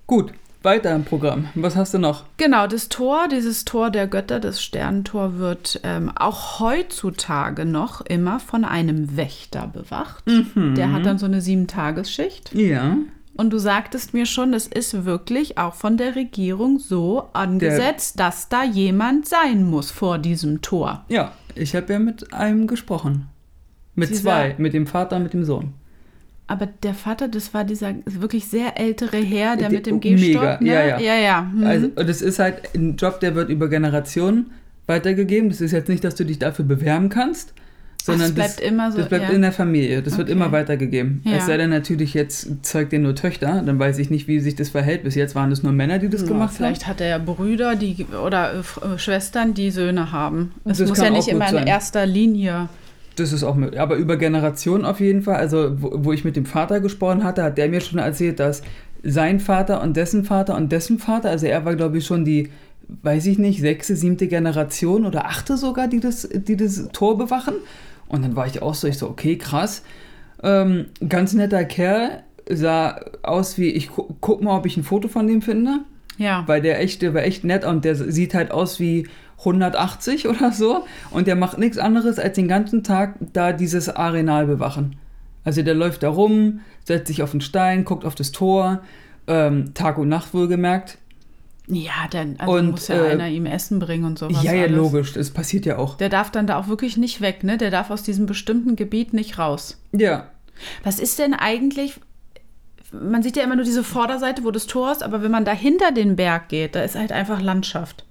Gut, 0.08 0.34
weiter 0.62 0.94
im 0.96 1.06
Programm. 1.06 1.48
Was 1.56 1.76
hast 1.76 1.94
du 1.94 1.98
noch? 2.00 2.26
genau, 2.38 2.68
das 2.68 2.90
Tor, 2.90 3.28
dieses 3.30 3.66
Tor 3.66 3.90
der 3.92 4.08
Götter, 4.08 4.40
das 4.40 4.62
Sternentor, 4.62 5.38
wird 5.38 5.80
ähm, 5.84 6.12
auch 6.16 6.60
heutzutage 6.60 7.66
noch 7.66 8.02
immer 8.02 8.40
von 8.40 8.66
einem 8.66 9.16
Wächter 9.16 9.68
bewacht. 9.68 10.24
Der 10.56 10.92
hat 10.92 11.06
dann 11.06 11.18
so 11.18 11.26
eine 11.26 11.42
Sieben-Tagesschicht. 11.42 12.54
Ja. 12.54 12.98
Und 13.36 13.52
du 13.52 13.58
sagtest 13.58 14.14
mir 14.14 14.26
schon, 14.26 14.54
es 14.54 14.68
ist 14.68 15.06
wirklich 15.06 15.58
auch 15.58 15.74
von 15.74 15.96
der 15.96 16.16
Regierung 16.18 16.78
so 16.78 17.30
angesetzt, 17.32 18.20
dass 18.20 18.50
da 18.50 18.64
jemand 18.66 19.28
sein 19.30 19.64
muss 19.64 19.92
vor 19.92 20.18
diesem 20.18 20.62
Tor. 20.62 21.06
Ja, 21.08 21.32
ich 21.56 21.74
habe 21.74 21.94
ja 21.94 22.00
mit 22.00 22.34
einem 22.34 22.68
gesprochen. 22.68 23.28
Mit 23.96 24.10
Dieser- 24.10 24.22
zwei, 24.24 24.56
mit 24.58 24.74
dem 24.74 24.88
Vater 24.88 25.16
und 25.18 25.24
mit 25.24 25.34
dem 25.34 25.46
Sohn. 25.46 25.74
Aber 26.50 26.68
der 26.82 26.96
Vater, 26.96 27.28
das 27.28 27.54
war 27.54 27.64
dieser 27.64 27.94
wirklich 28.06 28.48
sehr 28.48 28.80
ältere 28.80 29.18
Herr, 29.18 29.56
der 29.56 29.70
mit 29.70 29.86
dem 29.86 30.00
mega, 30.00 30.16
Gehstock, 30.16 30.62
ne? 30.62 30.68
ja, 30.74 30.84
ja. 30.84 31.00
ja, 31.00 31.16
ja. 31.16 31.42
Mhm. 31.44 31.64
Also 31.64 31.88
das 31.88 32.22
ist 32.24 32.40
halt 32.40 32.74
ein 32.76 32.96
Job, 32.96 33.20
der 33.20 33.36
wird 33.36 33.50
über 33.50 33.70
Generationen 33.70 34.48
weitergegeben. 34.88 35.50
Das 35.50 35.62
ist 35.62 35.72
jetzt 35.74 35.90
nicht, 35.90 36.04
dass 36.04 36.16
du 36.16 36.24
dich 36.26 36.40
dafür 36.40 36.66
bewerben 36.66 37.10
kannst, 37.10 37.54
sondern 38.04 38.34
das 38.34 38.56
bleibt 38.56 38.62
immer 38.62 38.92
so, 38.92 38.98
Das 38.98 39.10
bleibt 39.10 39.26
ja. 39.26 39.30
in 39.30 39.44
der 39.44 39.52
Familie. 39.52 40.02
Das 40.02 40.18
wird 40.18 40.28
Okay. 40.30 40.36
immer 40.36 40.52
weitergegeben. 40.52 41.22
Ja. 41.24 41.38
Es 41.38 41.46
sei 41.46 41.58
denn 41.58 41.70
natürlich, 41.70 42.16
jetzt 42.16 42.48
zeugt 42.66 42.94
ihr 42.94 43.00
nur 43.00 43.14
Töchter. 43.14 43.62
Dann 43.64 43.78
weiß 43.78 44.00
ich 44.00 44.10
nicht, 44.10 44.28
wie 44.28 44.40
sich 44.40 44.56
das 44.56 44.70
verhält. 44.70 45.04
Bis 45.04 45.14
jetzt 45.14 45.36
waren 45.36 45.52
es 45.52 45.62
nur 45.62 45.72
Männer, 45.72 46.00
die 46.00 46.10
das 46.10 46.22
Ja, 46.22 46.28
gemacht 46.30 46.56
vielleicht 46.58 46.88
hat 46.88 47.00
er 47.00 47.08
ja 47.10 47.18
Brüder 47.20 47.76
die, 47.76 48.08
oder 48.26 48.54
äh, 48.56 48.58
äh, 48.96 48.98
Schwestern, 48.98 49.54
die 49.54 49.70
Söhne 49.70 50.12
haben. 50.12 50.54
Es 50.66 50.80
Das 50.80 50.90
muss 50.90 50.98
ja 50.98 51.12
nicht 51.12 51.28
immer 51.28 51.48
in 51.50 51.54
sein. 51.54 51.68
erster 51.68 52.08
Linie. 52.08 52.70
Das 53.20 53.34
ist 53.34 53.44
auch 53.44 53.56
möglich. 53.56 53.80
Aber 53.80 53.96
über 53.96 54.18
Generationen 54.18 54.86
auf 54.86 55.00
jeden 55.00 55.22
Fall. 55.22 55.36
Also, 55.36 55.82
wo, 55.82 55.92
wo 56.06 56.14
ich 56.14 56.24
mit 56.24 56.36
dem 56.36 56.46
Vater 56.46 56.80
gesprochen 56.80 57.24
hatte, 57.24 57.44
hat 57.44 57.58
der 57.58 57.70
mir 57.70 57.82
schon 57.82 58.00
erzählt, 58.00 58.40
dass 58.40 58.62
sein 59.04 59.40
Vater 59.40 59.82
und 59.82 59.96
dessen 59.96 60.24
Vater 60.24 60.56
und 60.56 60.72
dessen 60.72 61.00
Vater, 61.00 61.30
also 61.30 61.46
er 61.46 61.66
war, 61.66 61.76
glaube 61.76 61.98
ich, 61.98 62.06
schon 62.06 62.26
die, 62.26 62.50
weiß 63.02 63.26
ich 63.28 63.38
nicht, 63.38 63.62
sechste, 63.62 63.96
siebte 63.96 64.28
Generation 64.28 65.06
oder 65.06 65.26
achte 65.26 65.58
sogar, 65.58 65.88
die 65.88 66.00
das, 66.00 66.28
die 66.32 66.58
das 66.58 66.90
Tor 66.92 67.18
bewachen. 67.18 67.56
Und 68.08 68.24
dann 68.24 68.36
war 68.36 68.48
ich 68.48 68.62
auch 68.62 68.74
so, 68.74 68.88
ich 68.88 68.98
so, 68.98 69.10
okay, 69.10 69.38
krass. 69.38 69.84
Ähm, 70.42 70.86
ganz 71.08 71.34
netter 71.34 71.64
Kerl, 71.64 72.24
sah 72.50 73.00
aus 73.22 73.58
wie, 73.58 73.70
ich 73.70 73.90
gu 73.90 74.08
guck 74.20 74.42
mal, 74.42 74.58
ob 74.58 74.66
ich 74.66 74.76
ein 74.78 74.84
Foto 74.84 75.08
von 75.08 75.28
dem 75.28 75.42
finde. 75.42 75.80
Ja. 76.18 76.44
Weil 76.48 76.62
der 76.62 76.82
echt, 76.82 77.02
der 77.02 77.14
war 77.14 77.24
echt 77.24 77.44
nett 77.44 77.64
und 77.64 77.86
der 77.86 77.96
sieht 77.96 78.34
halt 78.34 78.52
aus 78.52 78.80
wie 78.80 79.08
180 79.40 80.28
oder 80.28 80.52
so. 80.52 80.86
Und 81.12 81.28
der 81.28 81.36
macht 81.36 81.58
nichts 81.58 81.78
anderes, 81.78 82.20
als 82.20 82.36
den 82.36 82.48
ganzen 82.48 82.84
Tag 82.84 83.16
da 83.34 83.52
dieses 83.54 83.90
Arenal 83.90 84.46
bewachen. 84.48 84.98
Also 85.44 85.62
der 85.62 85.74
läuft 85.74 86.04
da 86.04 86.10
rum, 86.10 86.62
setzt 86.86 87.08
sich 87.08 87.24
auf 87.24 87.32
den 87.32 87.42
Stein, 87.42 87.86
guckt 87.86 88.06
auf 88.06 88.16
das 88.16 88.32
Tor, 88.32 88.82
ähm, 89.28 89.74
Tag 89.74 89.98
und 89.98 90.10
Nacht 90.10 90.34
wohlgemerkt. 90.34 90.98
Ja, 91.68 92.08
dann 92.10 92.36
also 92.40 92.54
Und, 92.54 92.72
muss 92.72 92.88
ja 92.88 93.06
äh, 93.06 93.12
einer 93.12 93.28
ihm 93.30 93.46
Essen 93.46 93.78
bringen 93.80 94.04
und 94.06 94.18
sowas. 94.18 94.44
ja, 94.44 94.54
ja, 94.54 94.64
alles. 94.64 94.76
logisch, 94.76 95.14
das 95.14 95.30
passiert 95.30 95.66
ja 95.68 95.78
auch. 95.78 95.98
Der 95.98 96.10
darf 96.10 96.32
dann 96.32 96.48
da 96.48 96.58
auch 96.58 96.68
wirklich 96.68 96.98
nicht 96.98 97.22
weg, 97.22 97.44
ne? 97.44 97.58
Der 97.58 97.70
darf 97.70 97.92
aus 97.92 98.02
diesem 98.02 98.26
bestimmten 98.26 98.76
Gebiet 98.76 99.14
nicht 99.14 99.38
raus. 99.38 99.80
Ja, 99.92 100.30
Was 100.84 101.00
ist 101.00 101.20
denn 101.20 101.34
eigentlich? 101.34 102.00
Man 102.92 103.22
sieht 103.22 103.38
ja 103.38 103.44
immer 103.44 103.56
nur 103.56 103.66
diese 103.66 103.84
Vorderseite, 103.84 104.44
wo 104.44 104.50
das 104.52 104.66
Tor 104.66 104.92
ist, 104.92 105.04
aber 105.04 105.22
wenn 105.22 105.32
man 105.32 105.46
da 105.46 105.52
hinter 105.52 105.92
den 105.92 106.16
Berg 106.16 106.50
geht, 106.50 106.74
da 106.76 106.82
ist 106.82 106.96
halt 106.96 107.12
einfach 107.12 107.40
Landschaft. 107.40 108.04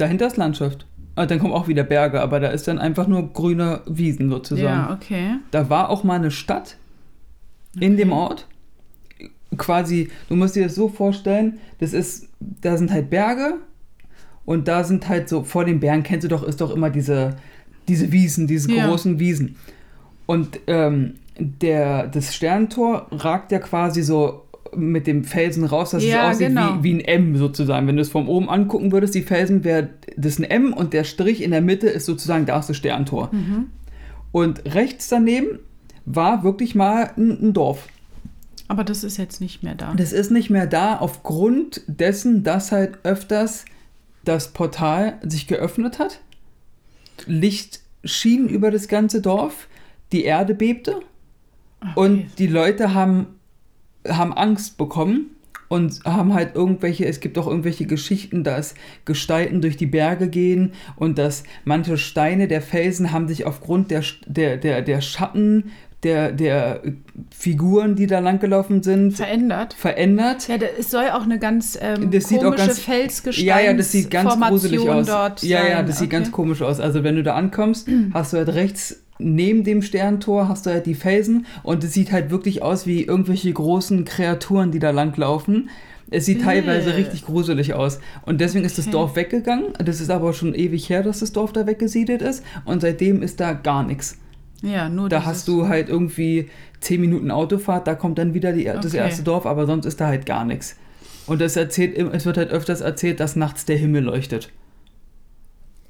Dahinter 0.00 0.26
ist 0.26 0.36
Landschaft. 0.36 0.86
Und 1.16 1.30
dann 1.30 1.38
kommen 1.38 1.52
auch 1.52 1.68
wieder 1.68 1.82
Berge, 1.82 2.20
aber 2.20 2.40
da 2.40 2.48
ist 2.48 2.66
dann 2.68 2.78
einfach 2.78 3.06
nur 3.06 3.32
grüne 3.32 3.80
Wiesen 3.86 4.30
sozusagen. 4.30 4.64
Ja, 4.66 4.92
okay. 4.94 5.36
Da 5.50 5.68
war 5.68 5.90
auch 5.90 6.04
mal 6.04 6.14
eine 6.14 6.30
Stadt 6.30 6.76
in 7.78 7.96
dem 7.96 8.12
Ort. 8.12 8.46
Quasi, 9.56 10.08
du 10.28 10.36
musst 10.36 10.54
dir 10.56 10.64
das 10.64 10.76
so 10.76 10.88
vorstellen, 10.88 11.58
das 11.78 11.92
ist, 11.92 12.28
da 12.38 12.76
sind 12.76 12.92
halt 12.92 13.10
Berge 13.10 13.54
und 14.44 14.68
da 14.68 14.84
sind 14.84 15.08
halt 15.08 15.28
so, 15.28 15.42
vor 15.42 15.64
den 15.64 15.80
Bergen 15.80 16.04
kennst 16.04 16.24
du 16.24 16.28
doch, 16.28 16.44
ist 16.44 16.60
doch 16.60 16.70
immer 16.70 16.88
diese, 16.88 17.36
diese 17.88 18.12
Wiesen, 18.12 18.46
diese 18.46 18.72
Ja. 18.72 18.86
großen 18.86 19.18
Wiesen. 19.18 19.56
Und 20.26 20.60
ähm, 20.68 21.14
der, 21.38 22.06
das 22.06 22.34
Sternentor 22.34 23.08
ragt 23.10 23.50
ja 23.50 23.58
quasi 23.58 24.02
so 24.02 24.44
mit 24.76 25.06
dem 25.06 25.24
Felsen 25.24 25.64
raus, 25.64 25.90
dass 25.90 26.04
Ja, 26.04 26.30
es 26.30 26.36
aussieht 26.36 26.48
genau. 26.48 26.78
wie, 26.78 26.84
wie 26.84 26.94
ein 26.94 27.00
M 27.00 27.36
sozusagen. 27.36 27.86
Wenn 27.86 27.96
du 27.96 28.02
es 28.02 28.08
von 28.08 28.26
oben 28.26 28.48
angucken 28.48 28.92
würdest, 28.92 29.14
die 29.14 29.22
Felsen, 29.22 29.64
wäre 29.64 29.90
das 30.16 30.38
ein 30.38 30.44
M 30.44 30.72
und 30.72 30.92
der 30.92 31.04
Strich 31.04 31.42
in 31.42 31.50
der 31.50 31.60
Mitte 31.60 31.88
ist 31.88 32.06
sozusagen 32.06 32.46
da 32.46 32.58
ist 32.58 32.68
das 32.68 32.76
Sterntor. 32.76 33.30
Mhm. 33.32 33.66
Und 34.32 34.74
rechts 34.74 35.08
daneben 35.08 35.58
war 36.04 36.44
wirklich 36.44 36.74
mal 36.74 37.10
ein, 37.16 37.48
ein 37.48 37.52
Dorf. 37.52 37.88
Aber 38.68 38.84
das 38.84 39.02
ist 39.02 39.16
jetzt 39.16 39.40
nicht 39.40 39.62
mehr 39.62 39.74
da. 39.74 39.94
Das 39.96 40.12
ist 40.12 40.30
nicht 40.30 40.48
mehr 40.48 40.66
da 40.66 40.96
aufgrund 40.96 41.82
dessen, 41.88 42.44
dass 42.44 42.70
halt 42.70 42.98
öfters 43.02 43.64
das 44.24 44.52
Portal 44.52 45.18
sich 45.22 45.46
geöffnet 45.48 45.98
hat. 45.98 46.20
Licht 47.26 47.80
schien 48.04 48.48
über 48.48 48.70
das 48.70 48.86
ganze 48.86 49.20
Dorf, 49.20 49.66
die 50.12 50.24
Erde 50.24 50.54
bebte 50.54 51.00
und 51.94 52.38
die 52.38 52.46
Leute 52.46 52.94
haben, 52.94 53.26
haben 54.08 54.32
Angst 54.32 54.78
bekommen 54.78 55.30
und 55.68 56.00
haben 56.04 56.34
halt 56.34 56.54
irgendwelche, 56.56 57.06
es 57.06 57.20
gibt 57.20 57.38
auch 57.38 57.46
irgendwelche 57.46 57.86
Geschichten, 57.86 58.42
dass 58.42 58.74
Gestalten 59.04 59.60
durch 59.60 59.76
die 59.76 59.86
Berge 59.86 60.28
gehen 60.28 60.72
und 60.96 61.16
dass 61.18 61.44
manche 61.64 61.96
Steine 61.96 62.48
der 62.48 62.60
Felsen 62.62 63.12
haben 63.12 63.28
sich 63.28 63.46
aufgrund 63.46 63.90
der, 63.90 64.02
der, 64.26 64.56
der, 64.56 64.82
der 64.82 65.00
Schatten 65.00 65.70
der, 66.02 66.32
der 66.32 66.80
Figuren, 67.30 67.94
die 67.94 68.06
da 68.06 68.20
langgelaufen 68.20 68.82
sind, 68.82 69.12
verändert. 69.12 69.74
verändert. 69.74 70.48
Ja, 70.48 70.56
es 70.78 70.90
soll 70.90 71.10
auch 71.10 71.24
eine 71.24 71.38
ganz 71.38 71.78
ähm, 71.80 72.10
Das 72.10 72.24
sieht 72.28 72.38
auch 72.38 72.44
komische 72.44 72.66
ganz- 72.68 72.78
Felsgesteins 72.80 73.46
Ja, 73.46 73.60
ja, 73.60 73.74
das 73.74 73.92
sieht 73.92 74.10
ganz 74.10 74.34
gruselig 74.40 74.80
Formation 74.80 75.00
aus. 75.02 75.06
dort 75.06 75.42
ja, 75.42 75.58
ja, 75.68 75.76
sein. 75.76 75.86
das 75.86 75.98
sieht 75.98 76.08
Okay. 76.08 76.16
ganz 76.16 76.32
komisch 76.32 76.62
aus. 76.62 76.80
Also 76.80 77.04
wenn 77.04 77.16
du 77.16 77.22
da 77.22 77.34
ankommst, 77.34 77.86
hast 78.14 78.32
du 78.32 78.38
halt 78.38 78.48
rechts 78.48 78.96
neben 79.20 79.64
dem 79.64 79.82
Sterntor 79.82 80.48
hast 80.48 80.66
du 80.66 80.70
halt 80.70 80.86
die 80.86 80.94
Felsen 80.94 81.46
und 81.62 81.84
es 81.84 81.92
sieht 81.94 82.12
halt 82.12 82.30
wirklich 82.30 82.62
aus 82.62 82.86
wie 82.86 83.02
irgendwelche 83.04 83.52
großen 83.52 84.04
Kreaturen, 84.04 84.70
die 84.72 84.78
da 84.78 84.90
langlaufen. 84.90 85.70
Es 86.12 86.26
sieht 86.26 86.42
teilweise 86.42 86.90
Äh. 86.90 86.94
richtig 86.94 87.24
gruselig 87.24 87.74
aus. 87.74 88.00
Und 88.26 88.40
deswegen 88.40 88.64
ist 88.64 88.78
das. 88.78 88.90
Dorf 88.90 89.14
weggegangen. 89.14 89.66
Das 89.84 90.00
ist 90.00 90.10
aber 90.10 90.32
schon 90.32 90.54
ewig 90.54 90.88
her, 90.88 91.04
dass 91.04 91.20
das 91.20 91.30
Dorf 91.32 91.52
da 91.52 91.66
weggesiedelt 91.66 92.20
ist. 92.20 92.42
Und 92.64 92.80
seitdem 92.80 93.22
ist 93.22 93.38
da 93.38 93.52
gar 93.52 93.84
nichts. 93.84 94.18
Ja, 94.62 94.88
nur 94.88 95.08
Da 95.08 95.24
hast 95.24 95.46
du 95.48 95.68
halt 95.68 95.88
irgendwie 95.88 96.50
10 96.80 97.00
Minuten 97.00 97.30
Autofahrt, 97.30 97.86
da 97.86 97.94
kommt 97.94 98.18
dann 98.18 98.34
wieder 98.34 98.52
die, 98.52 98.64
das 98.64 98.86
Okay. 98.86 98.96
erste 98.98 99.22
Dorf, 99.22 99.46
aber 99.46 99.66
sonst 99.66 99.86
ist 99.86 100.00
da 100.00 100.08
halt 100.08 100.26
gar 100.26 100.44
nichts. 100.44 100.76
Und 101.26 101.40
es 101.42 101.54
erzählt, 101.56 101.96
es 101.96 102.26
wird 102.26 102.36
halt 102.36 102.50
öfters 102.50 102.80
erzählt, 102.80 103.20
dass 103.20 103.36
nachts 103.36 103.64
der 103.64 103.76
Himmel 103.76 104.02
leuchtet. 104.02 104.50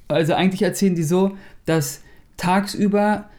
Also 0.07 0.33
eigentlich 0.33 0.61
erzählen 0.61 0.95
die 0.95 1.03
so, 1.03 1.31
dass 1.65 2.01
tagsüber 2.41 3.29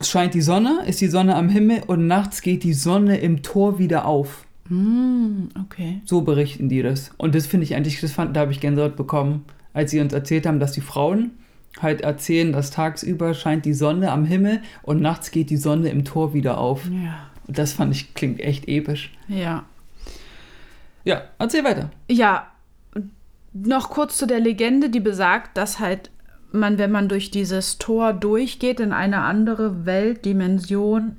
scheint 0.00 0.34
die 0.34 0.40
Sonne, 0.40 0.84
ist 0.86 1.00
die 1.00 1.08
Sonne 1.08 1.34
am 1.34 1.48
Himmel 1.48 1.82
und 1.86 2.06
nachts 2.06 2.42
geht 2.42 2.62
die 2.62 2.72
Sonne 2.72 3.18
im 3.18 3.42
Tor 3.42 3.78
wieder 3.78 4.06
auf. 4.06 4.46
Hm, 4.68 5.48
okay. 5.60 6.00
So 6.04 6.22
berichten 6.22 6.68
die 6.68 6.82
das. 6.82 7.10
Und 7.16 7.34
das 7.34 7.46
finde 7.46 7.64
ich 7.64 7.74
eigentlich, 7.74 8.00
das 8.00 8.12
fand, 8.12 8.36
da 8.36 8.40
habe 8.40 8.52
ich 8.52 8.60
Gänsehaut 8.60 8.96
bekommen, 8.96 9.44
als 9.72 9.90
sie 9.90 10.00
uns 10.00 10.12
erzählt 10.12 10.46
haben, 10.46 10.60
dass 10.60 10.72
die 10.72 10.80
Frauen 10.80 11.32
halt 11.80 12.02
erzählen, 12.02 12.52
dass 12.52 12.70
tagsüber 12.70 13.34
scheint 13.34 13.64
die 13.64 13.74
Sonne 13.74 14.12
am 14.12 14.24
Himmel 14.24 14.62
und 14.82 15.00
nachts 15.00 15.32
geht 15.32 15.50
die 15.50 15.56
Sonne 15.56 15.88
im 15.88 16.04
Tor 16.04 16.34
wieder 16.34 16.58
auf. 16.58 16.86
Ja. 16.86 17.30
Und 17.48 17.58
das 17.58 17.72
fand 17.72 17.94
ich, 17.94 18.14
klingt 18.14 18.40
echt 18.40 18.68
episch. 18.68 19.12
Ja. 19.26 19.64
Ja, 21.02 21.22
erzähl 21.38 21.64
weiter. 21.64 21.90
Ja, 22.08 22.46
noch 23.52 23.90
kurz 23.90 24.16
zu 24.16 24.26
der 24.26 24.38
Legende, 24.38 24.88
die 24.88 25.00
besagt, 25.00 25.56
dass 25.56 25.80
halt 25.80 26.10
man, 26.54 26.78
wenn 26.78 26.90
man 26.90 27.08
durch 27.08 27.30
dieses 27.30 27.78
Tor 27.78 28.12
durchgeht 28.12 28.80
in 28.80 28.92
eine 28.92 29.22
andere 29.22 29.84
Weltdimension, 29.84 31.16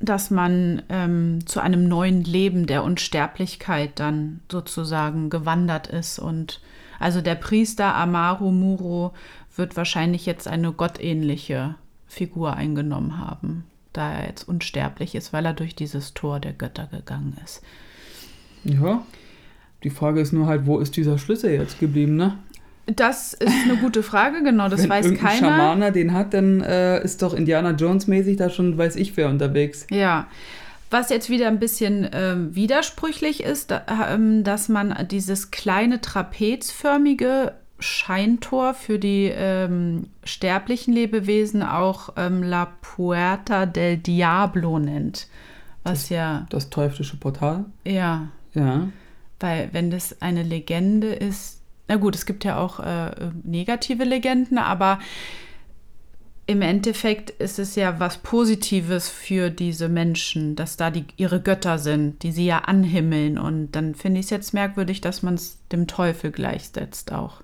dass 0.00 0.30
man 0.30 0.82
ähm, 0.88 1.46
zu 1.46 1.60
einem 1.60 1.88
neuen 1.88 2.22
Leben 2.22 2.66
der 2.66 2.84
Unsterblichkeit 2.84 3.98
dann 3.98 4.40
sozusagen 4.50 5.30
gewandert 5.30 5.86
ist. 5.86 6.18
Und 6.18 6.60
also 6.98 7.20
der 7.22 7.34
Priester 7.34 7.94
Amaru 7.94 8.50
Muro 8.50 9.14
wird 9.56 9.76
wahrscheinlich 9.76 10.26
jetzt 10.26 10.48
eine 10.48 10.72
gottähnliche 10.72 11.76
Figur 12.06 12.54
eingenommen 12.54 13.18
haben, 13.18 13.64
da 13.92 14.12
er 14.12 14.26
jetzt 14.28 14.46
unsterblich 14.46 15.14
ist, 15.14 15.32
weil 15.32 15.46
er 15.46 15.54
durch 15.54 15.74
dieses 15.74 16.12
Tor 16.12 16.40
der 16.40 16.52
Götter 16.52 16.86
gegangen 16.86 17.36
ist. 17.42 17.62
Ja. 18.64 19.02
Die 19.82 19.90
Frage 19.90 20.20
ist 20.20 20.32
nur 20.32 20.46
halt, 20.46 20.66
wo 20.66 20.78
ist 20.78 20.96
dieser 20.96 21.18
Schlüssel 21.18 21.52
jetzt 21.52 21.78
geblieben, 21.78 22.16
ne? 22.16 22.38
Das 22.86 23.34
ist 23.34 23.52
eine 23.64 23.76
gute 23.78 24.02
Frage, 24.04 24.42
genau, 24.44 24.68
das 24.68 24.82
Wenn 24.84 24.90
weiß 24.90 25.14
keiner. 25.14 25.38
Schamaner 25.38 25.90
den 25.90 26.12
hat, 26.12 26.32
dann 26.34 26.60
äh, 26.60 27.02
ist 27.02 27.20
doch 27.22 27.34
Indiana 27.34 27.72
Jones 27.72 28.06
mäßig 28.06 28.36
da 28.36 28.48
schon, 28.48 28.78
weiß 28.78 28.94
ich 28.96 29.16
wer 29.16 29.28
unterwegs. 29.28 29.86
Ja. 29.90 30.28
Was 30.88 31.10
jetzt 31.10 31.28
wieder 31.28 31.48
ein 31.48 31.58
bisschen 31.58 32.08
ähm, 32.12 32.54
widersprüchlich 32.54 33.42
ist, 33.42 33.72
da, 33.72 33.82
ähm, 34.14 34.44
dass 34.44 34.68
man 34.68 34.94
dieses 35.10 35.50
kleine 35.50 36.00
trapezförmige 36.00 37.54
Scheintor 37.80 38.72
für 38.74 38.98
die 39.00 39.32
ähm, 39.34 40.06
sterblichen 40.22 40.94
Lebewesen 40.94 41.62
auch 41.64 42.10
ähm, 42.16 42.42
La 42.44 42.68
Puerta 42.82 43.66
del 43.66 43.96
Diablo 43.96 44.78
nennt. 44.78 45.26
Was 45.82 46.08
ja, 46.08 46.46
Das 46.50 46.70
teuflische 46.70 47.16
Portal. 47.16 47.64
ja, 47.84 48.28
Ja. 48.54 48.88
weil 49.40 49.68
wenn 49.72 49.90
das 49.90 50.22
eine 50.22 50.42
Legende 50.44 51.08
ist, 51.08 51.60
na 51.88 51.96
gut, 51.96 52.14
es 52.14 52.26
gibt 52.26 52.44
ja 52.44 52.58
auch 52.58 52.80
äh, 52.80 53.10
negative 53.44 54.04
Legenden, 54.04 54.58
aber 54.58 54.98
im 56.48 56.62
Endeffekt 56.62 57.30
ist 57.30 57.58
es 57.58 57.74
ja 57.74 57.98
was 57.98 58.18
Positives 58.18 59.08
für 59.08 59.50
diese 59.50 59.88
Menschen, 59.88 60.54
dass 60.54 60.76
da 60.76 60.90
die, 60.90 61.04
ihre 61.16 61.40
Götter 61.40 61.78
sind, 61.78 62.22
die 62.22 62.30
sie 62.30 62.46
ja 62.46 62.58
anhimmeln. 62.58 63.36
Und 63.36 63.72
dann 63.72 63.96
finde 63.96 64.20
ich 64.20 64.26
es 64.26 64.30
jetzt 64.30 64.54
merkwürdig, 64.54 65.00
dass 65.00 65.22
man 65.22 65.34
es 65.34 65.58
dem 65.72 65.88
Teufel 65.88 66.30
gleichsetzt 66.30 67.12
auch. 67.12 67.42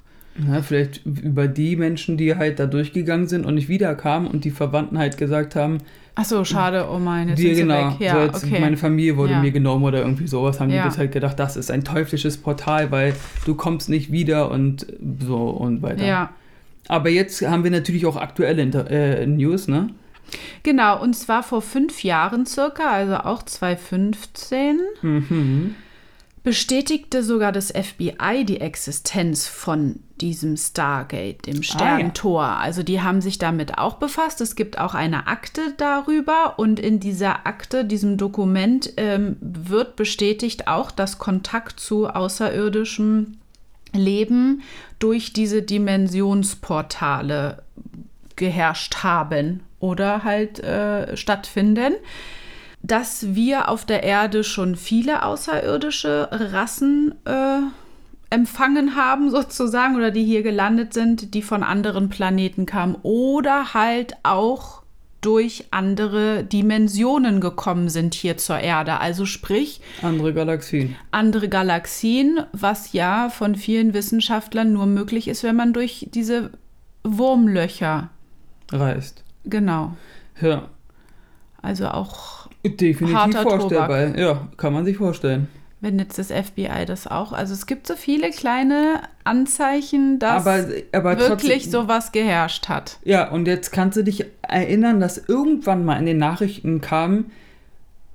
Ja, 0.48 0.62
vielleicht 0.62 1.04
über 1.04 1.46
die 1.46 1.76
Menschen, 1.76 2.16
die 2.16 2.34
halt 2.36 2.58
da 2.58 2.66
durchgegangen 2.66 3.26
sind 3.26 3.44
und 3.44 3.54
nicht 3.54 3.68
wiederkamen 3.68 4.28
und 4.30 4.44
die 4.44 4.50
Verwandten 4.50 4.98
halt 4.98 5.18
gesagt 5.18 5.54
haben, 5.56 5.78
Ach 6.14 6.26
so, 6.26 6.44
schade, 6.44 6.88
oh 6.92 6.98
mein, 6.98 7.30
jetzt 7.30 7.38
sie 7.38 7.54
genau, 7.54 7.92
weg. 7.92 8.00
Ja, 8.00 8.12
so 8.14 8.20
jetzt 8.20 8.44
okay. 8.44 8.60
meine 8.60 8.76
Familie 8.76 9.16
wurde 9.16 9.32
Ja. 9.32 9.40
mir 9.40 9.50
genommen 9.50 9.82
oder 9.84 10.00
irgendwie 10.00 10.26
sowas, 10.26 10.60
haben 10.60 10.68
Ja. 10.70 10.82
die 10.82 10.88
das 10.90 10.98
halt 10.98 11.10
gedacht, 11.12 11.38
das 11.38 11.56
ist 11.56 11.70
ein 11.70 11.84
teuflisches 11.84 12.36
Portal, 12.36 12.90
weil 12.90 13.14
du 13.46 13.54
kommst 13.54 13.88
nicht 13.88 14.12
wieder 14.12 14.50
und 14.50 14.86
so 15.20 15.36
und 15.48 15.80
weiter. 15.80 16.04
ja, 16.04 16.30
Aber 16.88 17.08
jetzt 17.08 17.40
haben 17.46 17.64
wir 17.64 17.70
natürlich 17.70 18.04
auch 18.04 18.16
aktuelle 18.16 18.60
Inter 18.60 18.90
äh, 18.90 19.26
News, 19.26 19.68
ne? 19.68 19.88
genau. 20.62 21.00
Und 21.02 21.14
zwar 21.14 21.42
vor 21.42 21.62
fünf 21.62 22.02
Jahren 22.04 22.44
circa, 22.46 22.90
also 22.90 23.16
auch 23.16 23.42
2015. 23.42 24.80
Mhm. 25.02 25.74
Bestätigte 26.42 27.22
sogar 27.22 27.52
das 27.52 27.70
FBI 27.70 28.44
die 28.44 28.60
Existenz 28.60 29.46
von 29.46 30.00
diesem 30.20 30.56
Stargate, 30.56 31.46
dem 31.46 31.62
Sterntor. 31.62 32.42
Also 32.42 32.82
die 32.82 33.00
haben 33.00 33.20
sich 33.20 33.38
damit 33.38 33.78
auch 33.78 33.94
befasst. 33.94 34.40
Es 34.40 34.56
gibt 34.56 34.78
auch 34.78 34.94
eine 34.94 35.28
Akte 35.28 35.74
darüber 35.76 36.58
und 36.58 36.80
in 36.80 36.98
dieser 36.98 37.46
Akte, 37.46 37.84
diesem 37.84 38.16
Dokument, 38.16 38.92
ähm, 38.96 39.36
wird 39.40 39.94
bestätigt 39.94 40.66
auch, 40.66 40.90
dass 40.90 41.18
Kontakt 41.18 41.78
zu 41.78 42.08
außerirdischem 42.08 43.38
Leben 43.92 44.62
durch 44.98 45.32
diese 45.32 45.62
Dimensionsportale 45.62 47.62
geherrscht 48.36 49.02
haben 49.02 49.60
oder 49.78 50.24
halt 50.24 50.60
äh, 50.60 51.16
stattfinden 51.16 51.94
dass 52.82 53.34
wir 53.34 53.68
auf 53.68 53.84
der 53.84 54.02
Erde 54.02 54.44
schon 54.44 54.76
viele 54.76 55.24
außerirdische 55.24 56.28
Rassen 56.32 57.14
äh, 57.24 57.58
empfangen 58.30 58.96
haben, 58.96 59.30
sozusagen, 59.30 59.94
oder 59.96 60.10
die 60.10 60.24
hier 60.24 60.42
gelandet 60.42 60.94
sind, 60.94 61.34
die 61.34 61.42
von 61.42 61.62
anderen 61.62 62.08
Planeten 62.08 62.66
kamen 62.66 62.96
oder 63.02 63.74
halt 63.74 64.14
auch 64.22 64.82
durch 65.20 65.66
andere 65.70 66.42
Dimensionen 66.42 67.40
gekommen 67.40 67.88
sind 67.88 68.12
hier 68.14 68.38
zur 68.38 68.58
Erde. 68.58 68.98
Also 68.98 69.24
sprich, 69.24 69.80
Andere 70.02 70.32
Galaxien. 70.34 70.96
andere 71.12 71.48
Galaxien, 71.48 72.40
was 72.52 72.92
ja 72.92 73.28
von 73.30 73.54
vielen 73.54 73.94
Wissenschaftlern 73.94 74.72
nur 74.72 74.86
möglich 74.86 75.28
ist, 75.28 75.44
wenn 75.44 75.54
man 75.54 75.72
durch 75.72 76.08
diese 76.12 76.50
Wurmlöcher, 77.04 78.10
Reist. 78.72 79.22
genau, 79.44 79.94
Ja. 80.40 80.68
also 81.60 81.88
auch 81.88 82.41
Definitiv 82.64 83.16
Harter 83.16 83.42
vorstellbar. 83.42 84.16
Ja, 84.18 84.48
kann 84.56 84.72
man 84.72 84.84
sich 84.84 84.96
vorstellen. 84.96 85.48
wenn 85.82 85.98
jetzt 85.98 86.16
das 86.16 86.28
FBI 86.28 86.86
das 86.86 87.08
auch. 87.08 87.32
Also 87.32 87.52
es 87.52 87.66
gibt 87.66 87.88
so 87.88 87.94
viele 87.96 88.30
kleine 88.30 89.00
Anzeichen, 89.24 90.20
dass 90.20 90.46
aber 90.46 90.66
aber 90.92 91.18
wirklich 91.18 91.64
trotzdem, 91.64 91.72
sowas 91.72 92.12
geherrscht 92.12 92.68
hat. 92.68 92.98
Ja, 93.04 93.28
und 93.30 93.48
jetzt 93.48 93.72
kannst 93.72 93.96
du 93.98 94.04
dich 94.04 94.24
erinnern, 94.42 95.00
dass 95.00 95.18
irgendwann 95.18 95.84
mal 95.84 95.96
in 95.98 96.06
den 96.06 96.18
Nachrichten 96.18 96.80
kam, 96.80 97.26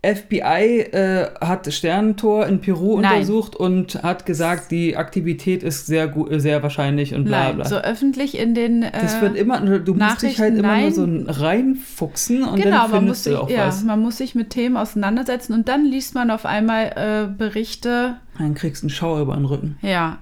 FBI 0.04 0.80
äh, 0.92 1.28
hat 1.42 1.72
Sternentor 1.74 2.46
in 2.46 2.62
Peru 2.62 3.00
Nein. 3.00 3.14
untersucht 3.14 3.56
und 3.56 4.04
hat 4.04 4.26
gesagt, 4.26 4.70
die 4.72 4.96
Aktivität 4.96 5.64
ist 5.64 5.88
sehr 5.88 6.08
gut, 6.08 6.30
sehr 6.40 6.62
wahrscheinlich 6.62 7.16
und 7.16 7.26
bla 7.26 7.46
Nein, 7.46 7.56
bla. 7.56 7.66
so 7.66 7.78
öffentlich 7.78 8.38
in 8.38 8.54
den. 8.54 8.84
Äh, 8.84 8.92
das 8.92 9.22
wird 9.22 9.36
immer, 9.36 9.60
du 9.60 9.94
musst 9.96 10.22
dich 10.22 10.40
halt 10.40 10.58
immer 10.58 10.78
nur 10.78 11.08
nein. 11.08 11.26
so 11.26 11.42
reinfuchsen 11.44 12.44
und 12.44 12.62
genau, 12.62 12.84
dann 12.84 12.92
man 12.92 13.06
muss, 13.08 13.24
findest 13.24 13.24
sich, 13.24 13.34
du 13.34 13.42
auch 13.42 13.50
ja, 13.50 13.68
was. 13.68 13.84
man 13.84 14.00
muss 14.00 14.18
sich 14.18 14.36
mit 14.36 14.52
Themen 14.52 14.78
auseinandersetzen 14.78 15.54
und 15.54 15.68
dann 15.68 15.86
liest 15.86 16.14
man 16.14 16.30
auf 16.30 16.46
einmal 16.46 16.94
äh, 16.96 17.28
Berichte. 17.36 18.18
Dann 18.38 18.54
kriegst 18.54 18.84
du 18.84 18.86
einen 18.86 18.92
Schauer 18.92 19.22
über 19.22 19.36
den 19.36 19.46
Rücken. 19.46 19.78
Ja. 19.82 20.20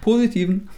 Positiven. 0.00 0.68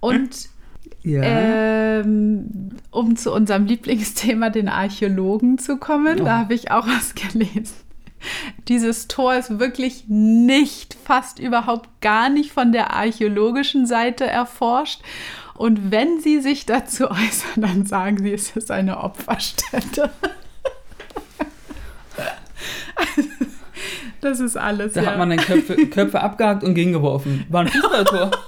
Und 0.00 0.50
Ja. 1.02 1.22
ähm, 1.22 2.70
um 2.90 3.16
zu 3.16 3.32
unserem 3.32 3.66
Lieblingsthema, 3.66 4.50
den 4.50 4.68
Archäologen, 4.68 5.58
zu 5.58 5.76
kommen, 5.76 6.20
Oh. 6.20 6.24
da 6.24 6.38
habe 6.38 6.54
ich 6.54 6.70
auch 6.70 6.86
was 6.86 7.14
gelesen. 7.14 7.74
Dieses 8.66 9.06
Tor 9.06 9.34
ist 9.36 9.60
wirklich 9.60 10.04
nicht, 10.08 10.96
fast 11.04 11.38
überhaupt 11.38 11.88
gar 12.00 12.28
nicht 12.28 12.50
von 12.52 12.72
der 12.72 12.92
archäologischen 12.92 13.86
Seite 13.86 14.26
erforscht. 14.26 15.00
Und 15.54 15.92
wenn 15.92 16.20
sie 16.20 16.40
sich 16.40 16.66
dazu 16.66 17.08
äußern, 17.10 17.62
dann 17.62 17.86
sagen 17.86 18.18
sie, 18.18 18.32
es 18.32 18.56
ist 18.56 18.70
eine 18.70 18.98
Opferstätte. 19.02 20.10
Das 24.20 24.40
ist 24.40 24.56
alles. 24.56 24.94
da 24.94 25.02
ja. 25.02 25.10
hat 25.12 25.18
man 25.18 25.30
dann 25.30 25.38
Köpfe, 25.38 25.76
Köpfe 25.86 26.20
abgehakt 26.20 26.64
und 26.64 26.74
gegengeworfen. 26.74 27.46
War 27.48 27.60
ein 27.62 27.68
Fußballtor. 27.68 28.30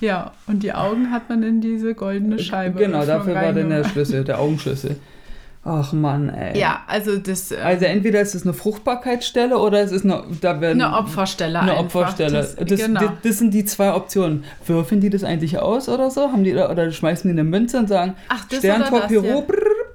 ja, 0.00 0.32
und 0.46 0.62
die 0.62 0.72
Augen 0.72 1.10
hat 1.10 1.28
man 1.28 1.42
in 1.42 1.60
diese 1.60 1.94
goldene 1.94 2.38
Scheibe. 2.38 2.78
genau, 2.78 3.04
dafür 3.04 3.34
war 3.34 3.52
dann 3.52 3.68
der. 3.70 3.84
Schlüssel, 3.84 4.24
der 4.24 4.40
Augenschlüssel. 4.40 4.96
Ach 5.62 5.92
Mann, 5.92 6.30
ey. 6.30 6.58
Ja, 6.58 6.84
also 6.86 7.18
das. 7.18 7.52
äh, 7.52 7.56
Also 7.56 7.84
entweder 7.84 8.22
ist 8.22 8.34
es 8.34 8.44
eine 8.44 8.54
Fruchtbarkeitsstelle 8.54 9.58
oder 9.58 9.80
es 9.82 9.92
ist 9.92 10.04
eine, 10.04 10.24
da 10.40 10.58
werden, 10.62 10.80
Eine 10.80 10.96
Opferstelle 10.96 11.60
eine 11.60 11.72
einfach. 11.72 11.84
Opferstelle. 11.84 12.32
Das, 12.32 12.56
Das, 12.56 12.80
genau. 12.80 13.00
das, 13.00 13.10
das 13.22 13.38
sind 13.38 13.52
die 13.52 13.66
zwei 13.66 13.92
Optionen. 13.92 14.44
Würfeln 14.66 15.02
die 15.02 15.10
das 15.10 15.22
eigentlich 15.22 15.58
aus 15.58 15.90
oder 15.90 16.10
so? 16.10 16.32
Haben 16.32 16.44
die 16.44 16.54
oder 16.54 16.90
schmeißen 16.90 17.28
die 17.28 17.38
eine 17.38 17.44
Münze 17.44 17.78
und 17.78 17.88
sagen 17.88 18.14
Ach, 18.28 18.46
das 18.48 18.60
Sterntor 18.60 19.00
Peru 19.02 19.26
ja. 19.26 19.42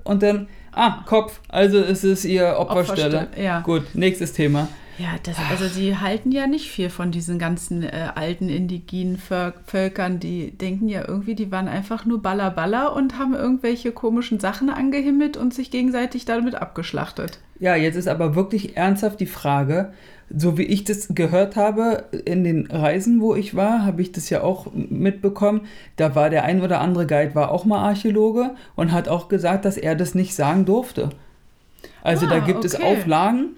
und 0.04 0.22
dann 0.22 0.48
ah 0.72 1.04
Kopf. 1.08 1.40
Also 1.50 1.80
ist 1.80 2.04
es 2.04 2.26
ihr 2.26 2.58
Opferstelle. 2.60 3.22
Opferstelle, 3.22 3.44
ja. 3.44 3.60
Gut, 3.62 3.84
nächstes 3.96 4.34
Thema. 4.34 4.68
Ja, 4.98 5.16
das, 5.24 5.44
also 5.44 5.68
die 5.68 5.98
halten 5.98 6.32
ja 6.32 6.48
nicht 6.48 6.70
viel 6.72 6.90
von 6.90 7.12
diesen 7.12 7.38
ganzen 7.38 7.84
äh, 7.84 8.10
alten 8.16 8.48
indigenen 8.48 9.18
Völ- 9.18 9.54
Völkern. 9.66 10.20
Die 10.22 10.52
denken 10.58 10.88
ja 10.88 11.06
irgendwie, 11.06 11.36
die 11.36 11.52
waren 11.52 11.68
einfach 11.68 12.06
nur 12.06 12.22
Baller 12.22 12.50
Baller 12.52 12.96
und 12.96 13.18
haben 13.20 13.34
irgendwelche 13.36 13.92
komischen 13.92 14.40
Sachen 14.40 14.70
angehimmelt 14.70 15.36
und 15.36 15.54
sich 15.54 15.70
gegenseitig 15.70 16.24
damit 16.26 16.56
abgeschlachtet. 16.56 17.40
Ja, 17.60 17.76
jetzt 17.76 17.96
ist 17.96 18.08
aber 18.08 18.36
wirklich 18.36 18.76
ernsthaft 18.78 19.20
die 19.20 19.26
Frage, 19.26 19.94
so 20.30 20.58
wie 20.58 20.64
ich 20.64 20.84
das 20.84 21.10
gehört 21.10 21.56
habe 21.56 22.06
in 22.26 22.44
den 22.44 22.68
Reisen, 22.68 23.22
wo 23.22 23.36
ich 23.36 23.56
war, 23.56 23.86
habe 23.86 24.02
ich 24.02 24.12
das 24.12 24.30
ja 24.30 24.42
auch 24.44 24.68
mitbekommen. 24.74 25.62
Da 25.98 26.16
war 26.16 26.30
der 26.30 26.44
ein 26.46 26.62
oder 26.62 26.82
andere 26.82 27.06
Guide 27.08 27.36
war 27.36 27.52
auch 27.52 27.66
mal 27.66 27.80
Archäologe 27.88 28.56
und 28.76 28.92
hat 28.92 29.08
auch 29.08 29.28
gesagt, 29.30 29.66
dass 29.66 29.78
er 29.78 29.96
das 29.96 30.16
nicht 30.16 30.36
sagen 30.36 30.66
durfte. 30.66 31.10
Also 32.02 32.28
da 32.28 32.36
Ah, 32.36 32.40
gibt 32.40 32.66
es 32.66 32.76
okay. 32.76 32.84
Auflagen, 32.84 33.56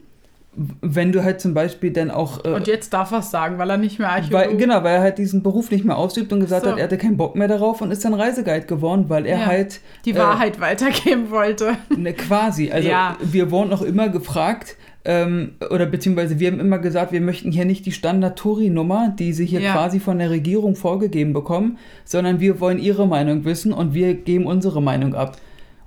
wenn 0.81 1.11
du 1.11 1.23
halt 1.23 1.39
zum 1.39 1.53
Beispiel 1.53 1.91
dann 1.91 2.09
auch 2.09 2.43
äh, 2.43 2.49
Und 2.49 2.65
jetzt 2.67 2.91
darf 2.91 3.11
er 3.11 3.19
es 3.19 3.29
sagen, 3.29 3.57
weil 3.59 3.69
er 3.69 3.77
nicht 3.77 3.99
mehr 3.99 4.09
Archäologe 4.09 4.33
weil, 4.51 4.57
genau, 4.57 4.83
weil 4.83 4.95
er 4.95 5.01
halt 5.01 5.17
diesen 5.19 5.43
Beruf 5.43 5.69
nicht 5.69 5.85
mehr 5.85 5.97
ausübt 5.97 6.33
und 6.33 6.39
gesagt 6.39 6.65
So. 6.65 6.71
hat, 6.71 6.77
er 6.79 6.85
hatte 6.85 6.97
keinen 6.97 7.15
Bock 7.17 7.35
mehr 7.35 7.47
darauf 7.47 7.81
und 7.81 7.91
ist 7.91 8.03
dann 8.03 8.13
Reiseguide 8.15 8.65
geworden, 8.65 9.05
weil 9.07 9.25
er 9.27 9.39
Ja. 9.39 9.45
halt 9.45 9.81
die 10.05 10.11
äh, 10.11 10.17
Wahrheit 10.17 10.59
weitergeben 10.59 11.29
wollte. 11.29 11.73
Ne, 11.97 12.13
quasi. 12.13 12.71
Also 12.71 12.89
Ja. 12.89 13.17
wir 13.21 13.51
wurden 13.51 13.71
auch 13.71 13.81
immer 13.83 14.09
gefragt, 14.09 14.77
ähm, 15.05 15.51
oder 15.69 15.85
beziehungsweise 15.85 16.39
wir 16.39 16.51
haben 16.51 16.59
immer 16.59 16.79
gesagt, 16.79 17.11
wir 17.11 17.21
möchten 17.21 17.51
hier 17.51 17.65
nicht 17.65 17.85
die 17.85 17.91
Standard-Touri-Nummer, 17.91 19.13
die 19.17 19.33
sie 19.33 19.45
hier 19.45 19.61
Ja. 19.61 19.73
quasi 19.73 19.99
von 19.99 20.17
der 20.19 20.29
Regierung 20.29 20.75
vorgegeben 20.75 21.33
bekommen, 21.33 21.77
sondern 22.03 22.39
wir 22.39 22.59
wollen 22.59 22.79
ihre 22.79 23.07
Meinung 23.07 23.45
wissen 23.45 23.73
und 23.73 23.93
wir 23.93 24.13
geben 24.15 24.45
unsere 24.45 24.81
Meinung 24.81 25.13
ab. 25.15 25.37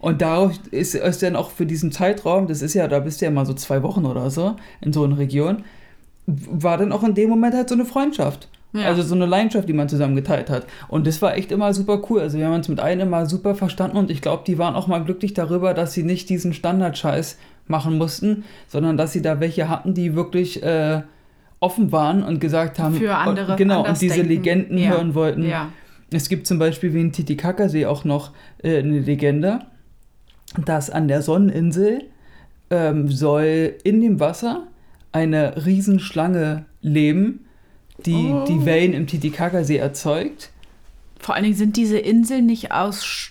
Und 0.01 0.23
darauf 0.23 0.53
ist 0.71 0.95
es 0.95 1.19
dann 1.19 1.37
auch 1.37 1.51
für 1.51 1.67
diesen 1.67 1.93
Zeitraum, 1.93 2.47
das 2.47 2.63
ist 2.63 2.75
ja, 2.75 2.89
da 2.89 3.01
bist 3.01 3.21
du 3.21 3.27
ja 3.27 3.31
mal 3.31 3.45
so 3.47 3.53
zwei 3.55 3.83
Wochen 3.83 4.07
oder 4.07 4.31
so 4.31 4.57
in 4.81 4.93
so 4.93 5.05
einer 5.05 5.19
Region, 5.19 5.65
war 6.27 6.79
dann 6.79 6.93
auch 6.93 7.03
in 7.03 7.15
dem 7.15 7.29
Moment 7.29 7.55
halt 7.55 7.69
so 7.69 7.75
eine 7.75 7.85
Freundschaft. 7.85 8.49
Ja. 8.73 8.87
Also 8.87 9.03
so 9.03 9.17
eine 9.17 9.27
Leidenschaft, 9.27 9.69
die 9.69 9.73
man 9.73 9.89
zusammen 9.89 10.15
geteilt 10.15 10.49
hat. 10.49 10.65
Und 10.89 11.07
das 11.07 11.21
war 11.23 11.37
echt 11.37 11.51
immer 11.51 11.75
super 11.75 12.01
cool. 12.09 12.21
Also 12.21 12.39
wir 12.39 12.47
haben 12.47 12.55
uns 12.55 12.69
mit 12.69 12.79
allen 12.79 13.01
immer 13.01 13.27
super 13.27 13.57
verstanden 13.57 13.97
und 13.97 14.11
ich 14.13 14.23
glaube, 14.23 14.45
die 14.47 14.59
waren 14.59 14.77
auch 14.77 14.87
mal 14.87 15.03
glücklich 15.05 15.35
darüber, 15.35 15.75
dass 15.75 15.93
sie 15.93 16.05
nicht 16.05 16.29
diesen 16.29 16.53
Standardscheiß 16.55 17.37
machen 17.67 17.99
mussten, 17.99 18.45
sondern 18.69 18.97
dass 18.97 19.13
sie 19.13 19.23
da 19.23 19.41
welche 19.41 19.69
hatten, 19.69 19.93
die 19.93 20.15
wirklich 20.15 20.63
äh, 20.63 21.03
offen 21.59 21.91
waren 21.93 22.23
und 22.23 22.41
gesagt 22.41 22.79
haben, 22.79 22.95
Für 22.95 23.17
andere 23.17 23.53
und, 23.53 23.59
genau, 23.59 23.85
und 23.87 24.01
diese 24.01 24.15
denken. 24.15 24.29
Legenden 24.29 24.79
Ja. 24.79 24.91
hören 24.91 25.15
wollten. 25.15 25.49
Ja. 25.49 25.69
Es 26.13 26.29
gibt 26.29 26.47
zum 26.47 26.59
Beispiel 26.59 26.95
wie 26.95 27.01
in 27.01 27.13
Titicacasee 27.13 27.87
auch 27.87 28.05
noch 28.05 28.31
äh, 28.63 28.79
eine 28.79 29.01
Legende, 29.01 29.61
dass 30.67 30.91
an 30.91 31.09
der 31.09 31.23
Sonneninsel 31.23 32.05
ähm, 32.71 33.09
soll 33.09 33.75
in 33.85 34.01
dem 34.01 34.21
Wasser 34.21 34.67
eine 35.13 35.65
Riesenschlange 35.67 36.67
leben, 36.83 37.47
die 38.07 38.31
Oh. 38.33 38.45
die 38.47 38.65
Wellen 38.65 38.93
im 38.95 39.07
Titicacasee 39.07 39.77
erzeugt. 39.77 40.51
Vor 41.19 41.35
allen 41.35 41.45
Dingen 41.45 41.57
sind 41.57 41.77
diese 41.77 41.99
Inseln 41.99 42.47
nicht 42.47 42.73
aus 42.73 43.03
Sch- 43.05 43.31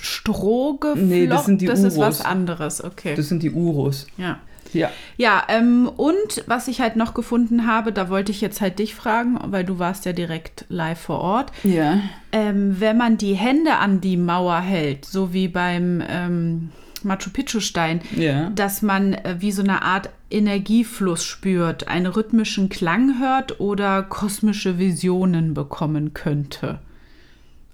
Stroh 0.00 0.74
geflochten. 0.74 1.08
Nee, 1.08 1.26
das 1.26 1.46
sind 1.46 1.60
die 1.62 1.66
Das 1.66 1.80
ist 1.80 1.98
was 1.98 2.18
Urus. 2.20 2.26
anderes, 2.26 2.84
okay. 2.84 3.14
Das 3.16 3.28
sind 3.28 3.42
die 3.42 3.50
Urus. 3.50 4.06
ja. 4.18 4.38
Ja, 4.74 4.90
Ja, 5.16 5.42
ähm, 5.48 5.88
und 5.96 6.44
was 6.46 6.68
ich 6.68 6.80
halt 6.80 6.96
noch 6.96 7.14
gefunden 7.14 7.66
habe, 7.66 7.92
da 7.92 8.08
wollte 8.10 8.32
ich 8.32 8.40
jetzt 8.40 8.60
halt 8.60 8.78
dich 8.78 8.94
fragen, 8.94 9.38
weil 9.46 9.64
du 9.64 9.78
warst 9.78 10.04
ja 10.04 10.12
direkt 10.12 10.66
live 10.68 11.00
vor 11.00 11.20
Ort. 11.20 11.52
ja. 11.62 12.00
Ähm, 12.32 12.76
wenn 12.80 12.96
man 12.98 13.16
die 13.16 13.34
Hände 13.34 13.76
an 13.76 14.00
die 14.00 14.16
Mauer 14.16 14.60
hält, 14.60 15.04
so 15.04 15.32
wie 15.32 15.46
beim 15.48 16.02
ähm, 16.08 16.70
Machu 17.04 17.30
Picchu 17.30 17.60
Stein, 17.60 18.00
Ja. 18.16 18.50
dass 18.50 18.82
man 18.82 19.12
äh, 19.14 19.36
wie 19.38 19.52
so 19.52 19.62
eine 19.62 19.82
Art 19.82 20.10
Energiefluss 20.30 21.24
spürt, 21.24 21.86
einen 21.86 22.06
rhythmischen 22.06 22.68
Klang 22.70 23.20
hört 23.20 23.60
oder 23.60 24.02
kosmische 24.02 24.78
Visionen 24.78 25.54
bekommen 25.54 26.12
könnte. 26.12 26.80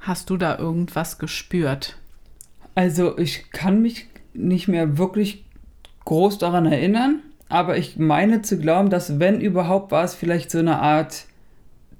Hast 0.00 0.28
du 0.30 0.36
da 0.36 0.58
irgendwas 0.58 1.18
gespürt? 1.18 1.96
Also 2.74 3.16
ich 3.18 3.50
kann 3.52 3.80
mich 3.82 4.06
nicht 4.34 4.68
mehr 4.68 4.98
wirklich 4.98 5.44
groß 6.04 6.38
daran 6.38 6.66
erinnern, 6.66 7.20
aber 7.48 7.76
ich 7.76 7.98
meine 7.98 8.42
zu 8.42 8.58
glauben, 8.58 8.90
dass 8.90 9.18
wenn 9.18 9.40
überhaupt 9.40 9.92
war 9.92 10.04
es 10.04 10.14
vielleicht 10.14 10.50
so 10.50 10.58
eine 10.58 10.78
Art 10.80 11.24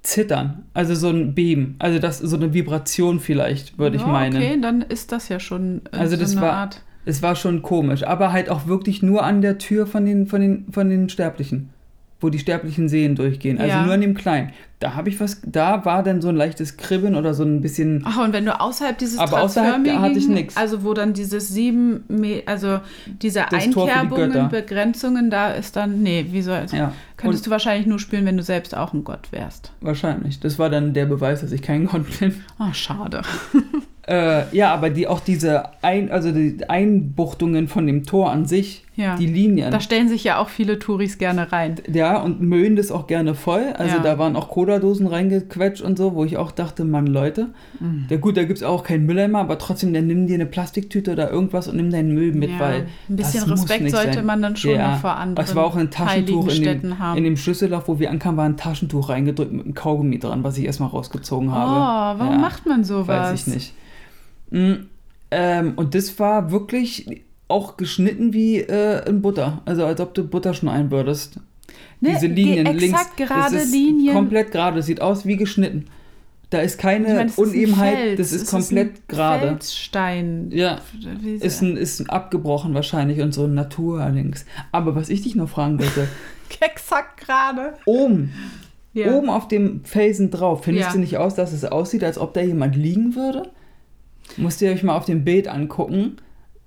Zittern, 0.02 0.64
also 0.72 0.94
so 0.94 1.08
ein 1.10 1.34
Beben, 1.34 1.76
also 1.78 1.98
das 1.98 2.18
so 2.18 2.34
eine 2.36 2.54
Vibration 2.54 3.20
vielleicht, 3.20 3.78
würde 3.78 3.96
ich 3.96 4.02
Ja, 4.02 4.08
meinen. 4.08 4.36
Okay, 4.36 4.58
dann 4.60 4.80
ist 4.80 5.12
das 5.12 5.28
ja 5.28 5.38
schon 5.38 5.82
äh, 5.92 5.96
Also 5.98 6.16
so 6.16 6.22
das 6.22 6.32
eine 6.32 6.40
war- 6.46 6.52
Art. 6.52 6.82
Es 7.06 7.22
war 7.22 7.34
schon 7.34 7.62
komisch, 7.62 8.02
aber 8.06 8.30
halt 8.30 8.50
auch 8.50 8.66
wirklich 8.66 9.02
nur 9.02 9.24
an 9.24 9.40
der 9.40 9.56
Tür 9.58 9.86
von 9.86 10.04
den, 10.04 10.26
von 10.26 10.40
den, 10.42 10.66
von 10.70 10.88
den 10.90 11.08
Sterblichen, 11.08 11.70
wo 12.20 12.28
die 12.28 12.38
sterblichen 12.38 12.88
Seelen 12.88 13.14
durchgehen. 13.16 13.58
Also 13.58 13.70
Ja. 13.70 13.84
nur 13.84 13.94
an 13.94 14.00
dem 14.00 14.14
Kleinen. 14.14 14.50
Da 14.78 14.94
habe 14.94 15.10
ich 15.10 15.20
was, 15.20 15.42
da 15.44 15.84
war 15.84 16.02
dann 16.02 16.22
so 16.22 16.28
ein 16.30 16.36
leichtes 16.36 16.78
Kribbeln 16.78 17.14
oder 17.14 17.34
so 17.34 17.42
ein 17.44 17.60
bisschen. 17.60 18.02
Ach, 18.06 18.24
und 18.24 18.32
wenn 18.32 18.46
du 18.46 18.58
außerhalb 18.58 18.96
dieses 18.96 19.18
Aber 19.18 19.42
außerhalb 19.42 19.86
hatte 19.86 20.18
ich 20.18 20.26
nix. 20.26 20.56
Also 20.56 20.84
wo 20.84 20.94
dann 20.94 21.12
dieses 21.12 21.48
sieben, 21.48 22.04
also 22.46 22.80
diese 23.20 23.44
Das 23.50 23.62
die 23.64 23.68
Einkerbungen, 23.76 24.32
Götter. 24.32 24.48
Begrenzungen, 24.48 25.28
da 25.28 25.50
ist 25.50 25.76
dann, 25.76 26.02
nee, 26.02 26.24
wie 26.30 26.40
soll 26.40 26.64
Ja, 26.72 26.92
Könntest 27.20 27.46
du 27.46 27.50
wahrscheinlich 27.50 27.86
nur 27.86 27.98
spielen, 27.98 28.24
wenn 28.26 28.36
du 28.36 28.42
selbst 28.42 28.76
auch 28.76 28.92
ein 28.92 29.04
Gott 29.04 29.30
wärst. 29.32 29.72
wahrscheinlich. 29.80 30.40
Das 30.40 30.58
war 30.58 30.70
dann 30.70 30.92
der 30.94 31.06
Beweis, 31.06 31.40
dass 31.40 31.52
ich 31.52 31.62
kein 31.62 31.86
Gott 31.86 32.18
bin. 32.18 32.34
Oh, 32.58 32.72
schade. 32.72 33.22
Äh, 34.08 34.44
ja, 34.56 34.74
aber 34.74 34.90
die 34.90 35.06
auch 35.06 35.20
diese 35.20 35.62
Ein, 35.84 36.10
also 36.10 36.32
die 36.32 36.56
Einbuchtungen 36.68 37.68
von 37.68 37.86
dem 37.86 38.04
Tor 38.04 38.32
an 38.32 38.44
sich, 38.44 38.84
Ja. 38.96 39.14
die 39.14 39.26
Linien. 39.26 39.70
Da 39.70 39.78
stellen 39.80 40.08
sich 40.08 40.24
ja 40.24 40.38
auch 40.38 40.48
viele 40.48 40.78
Touris 40.80 41.16
gerne 41.16 41.52
rein. 41.52 41.76
Ja, 41.92 42.20
und 42.20 42.40
mögen 42.40 42.74
das 42.76 42.90
auch 42.90 43.06
gerne 43.06 43.34
voll. 43.34 43.72
Also 43.78 43.96
Ja. 43.98 44.02
da 44.02 44.18
waren 44.18 44.34
auch 44.36 44.48
Cola-Dosen 44.48 45.06
reingequetscht 45.06 45.80
und 45.82 45.96
so, 45.96 46.14
wo 46.14 46.24
ich 46.24 46.38
auch 46.38 46.50
dachte, 46.50 46.84
Mann, 46.84 47.06
Leute, 47.06 47.50
Mhm. 47.78 48.06
ja 48.10 48.16
gut, 48.16 48.36
da 48.36 48.42
gibt 48.44 48.56
es 48.58 48.62
auch 48.64 48.82
keinen 48.82 49.06
Mülleimer, 49.06 49.38
aber 49.40 49.58
trotzdem, 49.58 49.92
dann 49.94 50.06
nimm 50.08 50.26
dir 50.26 50.34
eine 50.34 50.46
Plastiktüte 50.46 51.12
oder 51.12 51.30
irgendwas 51.30 51.68
und 51.68 51.76
nimm 51.76 51.90
deinen 51.90 52.12
Müll 52.12 52.32
mit, 52.32 52.50
ja, 52.50 52.58
weil 52.58 52.86
ein 53.08 53.16
bisschen 53.16 53.44
Respekt 53.44 53.90
sollte 53.90 54.14
sein. 54.14 54.26
man 54.26 54.42
dann 54.42 54.56
schon 54.56 54.72
Ja, 54.72 54.92
noch 54.92 55.00
vor 55.00 55.16
anderen 55.16 55.46
Es 55.48 55.54
war 55.54 55.64
auch 55.64 55.76
ein 55.76 55.90
Taschentuch 55.90 56.48
in 56.48 56.54
dem, 56.54 56.62
Städten 56.62 56.98
haben. 57.10 57.18
in 57.18 57.24
dem 57.24 57.36
Schlüsselloch, 57.36 57.86
wo 57.86 57.98
wir 57.98 58.10
ankamen, 58.10 58.36
war 58.36 58.44
ein 58.44 58.56
Taschentuch 58.56 59.08
reingedrückt 59.08 59.52
mit 59.52 59.64
einem 59.64 59.74
Kaugummi 59.74 60.18
dran, 60.18 60.42
was 60.44 60.58
ich 60.58 60.64
erstmal 60.64 60.88
rausgezogen 60.90 61.48
oh, 61.48 61.52
habe. 61.52 62.18
warum 62.20 62.34
Ja. 62.34 62.38
macht 62.38 62.66
man 62.66 62.84
sowas? 62.84 63.32
Weiß 63.32 63.46
ich 63.46 63.54
nicht. 63.54 63.74
Mm, 64.50 64.86
ähm, 65.30 65.72
und 65.76 65.94
das 65.94 66.18
war 66.18 66.50
wirklich 66.50 67.22
auch 67.48 67.76
geschnitten 67.76 68.32
wie 68.32 68.58
äh, 68.58 69.08
in 69.08 69.22
Butter. 69.22 69.62
Also 69.64 69.84
als 69.84 70.00
ob 70.00 70.14
du 70.14 70.24
Butter 70.24 70.54
schon 70.54 70.68
einbürdest. 70.68 71.40
Ne, 72.00 72.10
Diese 72.14 72.26
Linien 72.26 72.66
exakt 72.66 73.18
links. 73.18 73.32
gerade 73.32 73.54
das 73.56 73.64
ist 73.66 73.72
Linien. 73.72 74.14
Komplett 74.14 74.50
gerade. 74.52 74.76
Das 74.76 74.86
sieht 74.86 75.00
aus 75.02 75.26
wie 75.26 75.36
geschnitten. 75.36 75.86
Da 76.50 76.58
ist 76.60 76.78
keine 76.78 77.06
Ich 77.06 77.26
ist 77.30 77.38
ein 77.38 77.44
Unebenheit, 77.44 77.96
Fels. 77.96 78.18
das 78.18 78.32
ist 78.32 78.42
Es 78.42 78.50
komplett 78.50 78.94
ein 78.94 79.02
gerade. 79.06 79.46
Felsstein. 79.48 80.50
Ja, 80.50 80.78
ist 81.38 81.62
ein, 81.62 81.76
ist 81.76 82.00
ein 82.00 82.10
abgebrochen 82.10 82.74
wahrscheinlich 82.74 83.20
und 83.20 83.32
so 83.32 83.44
ein 83.44 83.54
Naturlinks. 83.54 84.46
Aber 84.72 84.96
was 84.96 85.10
ich 85.10 85.22
dich 85.22 85.36
noch 85.36 85.48
fragen 85.48 85.78
wollte, 85.78 86.08
Exakt 86.60 87.20
gerade. 87.26 87.74
oben, 87.86 88.32
Ja. 88.92 89.12
oben 89.14 89.30
auf 89.30 89.48
dem 89.48 89.84
Felsen 89.84 90.30
drauf, 90.30 90.64
findest 90.64 90.88
Ja. 90.88 90.92
du 90.94 90.98
nicht 91.00 91.16
aus, 91.16 91.34
dass 91.34 91.52
es 91.52 91.64
aussieht, 91.64 92.02
als 92.04 92.18
ob 92.18 92.34
da 92.34 92.40
jemand 92.40 92.74
liegen 92.76 93.14
würde? 93.14 93.50
Musst 94.36 94.60
ihr 94.62 94.70
euch 94.70 94.82
mal 94.82 94.96
auf 94.96 95.04
dem 95.06 95.24
Bild 95.24 95.48
angucken. 95.48 96.16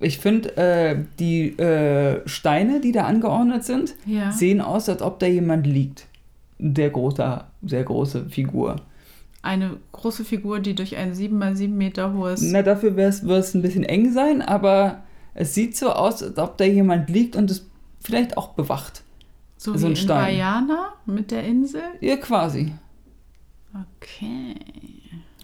Ich 0.00 0.18
finde, 0.18 0.56
äh, 0.56 0.96
die 1.18 1.56
äh, 1.58 2.20
Steine, 2.26 2.80
die 2.80 2.92
da 2.92 3.04
angeordnet 3.04 3.64
sind, 3.64 3.94
Ja. 4.06 4.32
sehen 4.32 4.60
aus, 4.60 4.88
als 4.88 5.00
ob 5.02 5.18
da 5.18 5.26
jemand 5.26 5.66
liegt. 5.66 6.06
Der 6.58 6.90
große, 6.90 7.44
sehr 7.64 7.82
große 7.84 8.26
Figur. 8.28 8.76
Eine 9.42 9.76
große 9.92 10.24
Figur, 10.24 10.60
die 10.60 10.74
durch 10.74 10.96
ein 10.96 11.14
7 11.14 11.38
mal 11.38 11.54
7 11.56 11.76
Meter 11.76 12.12
hohes. 12.14 12.40
Na, 12.42 12.62
dafür 12.62 12.96
wird 12.96 13.12
es 13.22 13.54
ein 13.54 13.62
bisschen 13.62 13.84
eng 13.84 14.12
sein, 14.12 14.40
aber 14.42 15.02
es 15.34 15.54
sieht 15.54 15.76
so 15.76 15.90
aus, 15.90 16.22
als 16.22 16.38
ob 16.38 16.56
da 16.58 16.64
jemand 16.64 17.08
liegt 17.10 17.36
und 17.36 17.50
es 17.50 17.66
vielleicht 18.02 18.36
auch 18.36 18.48
bewacht. 18.48 19.03
So 19.64 19.72
so 19.72 19.80
wie 19.80 19.84
ein 19.86 19.90
in 19.90 19.96
Stein. 19.96 20.34
Guyana 20.34 20.92
mit 21.06 21.30
der 21.30 21.44
Insel. 21.44 21.82
Ja, 22.00 22.16
quasi. 22.16 22.72
Okay. 23.72 24.54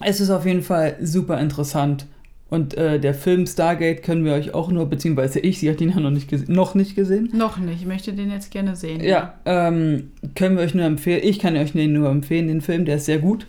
Es 0.01 0.21
ist 0.21 0.31
auf 0.31 0.45
jeden 0.47 0.63
Fall 0.63 0.97
super 1.01 1.41
interessant. 1.41 2.07
Und 2.51 2.75
äh, 2.75 2.99
der 2.99 3.15
Film 3.15 3.47
Stargate 3.47 4.03
können 4.03 4.25
wir 4.25 4.33
euch 4.33 4.55
auch 4.55 4.71
nur, 4.71 4.87
beziehungsweise 4.87 5.39
ich, 5.39 5.61
sie 5.61 5.71
hat 5.71 5.81
ihn 5.81 5.91
ja 5.91 6.01
noch 6.01 6.11
nicht, 6.11 6.49
noch 6.49 6.75
nicht 6.75 6.97
gesehen. 6.97 7.31
Noch 7.33 7.59
nicht. 7.59 7.81
Ich 7.81 7.87
möchte 7.87 8.13
den 8.13 8.31
jetzt 8.31 8.51
gerne 8.51 8.75
sehen. 8.75 9.03
Ja, 9.03 9.35
ähm, 9.45 10.11
können 10.35 10.57
wir 10.57 10.65
euch 10.65 10.75
nur 10.75 10.85
empfehlen. 10.85 11.21
Ich 11.23 11.39
kann 11.39 11.57
euch 11.57 11.73
den 11.73 11.93
nur 11.93 12.11
empfehlen, 12.11 12.49
den 12.49 12.61
Film, 12.61 12.85
der 12.85 12.97
ist 12.97 13.07
sehr 13.07 13.19
gut. 13.21 13.47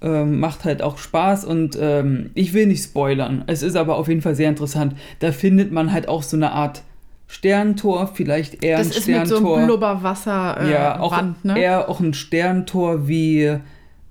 Ähm, 0.00 0.38
macht 0.38 0.64
halt 0.64 0.80
auch 0.80 0.98
Spaß 0.98 1.44
und 1.44 1.76
ähm, 1.80 2.30
ich 2.34 2.54
will 2.54 2.66
nicht 2.66 2.84
spoilern. 2.84 3.44
Es 3.48 3.62
ist 3.62 3.76
aber 3.76 3.96
auf 3.96 4.08
jeden 4.08 4.22
Fall 4.22 4.34
sehr 4.34 4.48
interessant. 4.48 4.94
Da 5.18 5.32
findet 5.32 5.72
man 5.72 5.92
halt 5.92 6.08
auch 6.08 6.22
so 6.22 6.36
eine 6.36 6.52
Art 6.52 6.82
Sterntor, 7.28 8.10
vielleicht 8.14 8.62
eher 8.64 8.78
Das 8.78 8.88
ein 8.88 8.90
ist 8.98 9.08
mit 9.08 9.26
so 9.26 9.34
Sterntor. 9.36 9.56
einem 9.58 9.66
Blubberwasser 9.66 10.60
äh, 10.60 10.72
ja, 10.72 11.00
auch 11.00 11.12
Wand, 11.12 11.44
ne? 11.44 11.58
eher 11.58 11.88
auch 11.88 12.00
ein 12.00 12.14
Sterntor 12.14 13.08
wie 13.08 13.58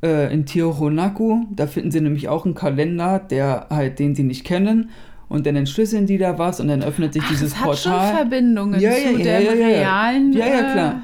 äh, 0.03 0.33
in 0.33 0.45
Tiwanaku. 0.45 1.45
Da 1.55 1.67
finden 1.67 1.91
sie 1.91 2.01
nämlich 2.01 2.27
auch 2.27 2.45
einen 2.45 2.55
Kalender, 2.55 3.19
der 3.19 3.67
halt, 3.69 3.99
den 3.99 4.15
sie 4.15 4.23
nicht 4.23 4.43
kennen. 4.45 4.89
Und 5.27 5.47
dann 5.47 5.55
entschlüsseln 5.55 6.05
die 6.05 6.17
da 6.19 6.37
was 6.37 6.59
und 6.59 6.67
dann 6.67 6.83
öffnet 6.83 7.13
sich 7.13 7.23
Ach, 7.25 7.29
dieses 7.29 7.51
das 7.51 7.59
hat 7.59 7.65
Portal. 7.65 8.07
schon 8.07 8.15
Verbindungen 8.17 8.79
Ja, 8.79 8.91
zu 8.91 8.97
ja, 8.97 9.09
ja, 9.11 9.23
der 9.23 9.39
ja, 9.41 9.53
ja. 9.53 9.67
realen. 9.67 10.33
Ja, 10.33 10.45
ja, 10.47 10.59
äh, 10.59 10.71
klar. 10.73 10.95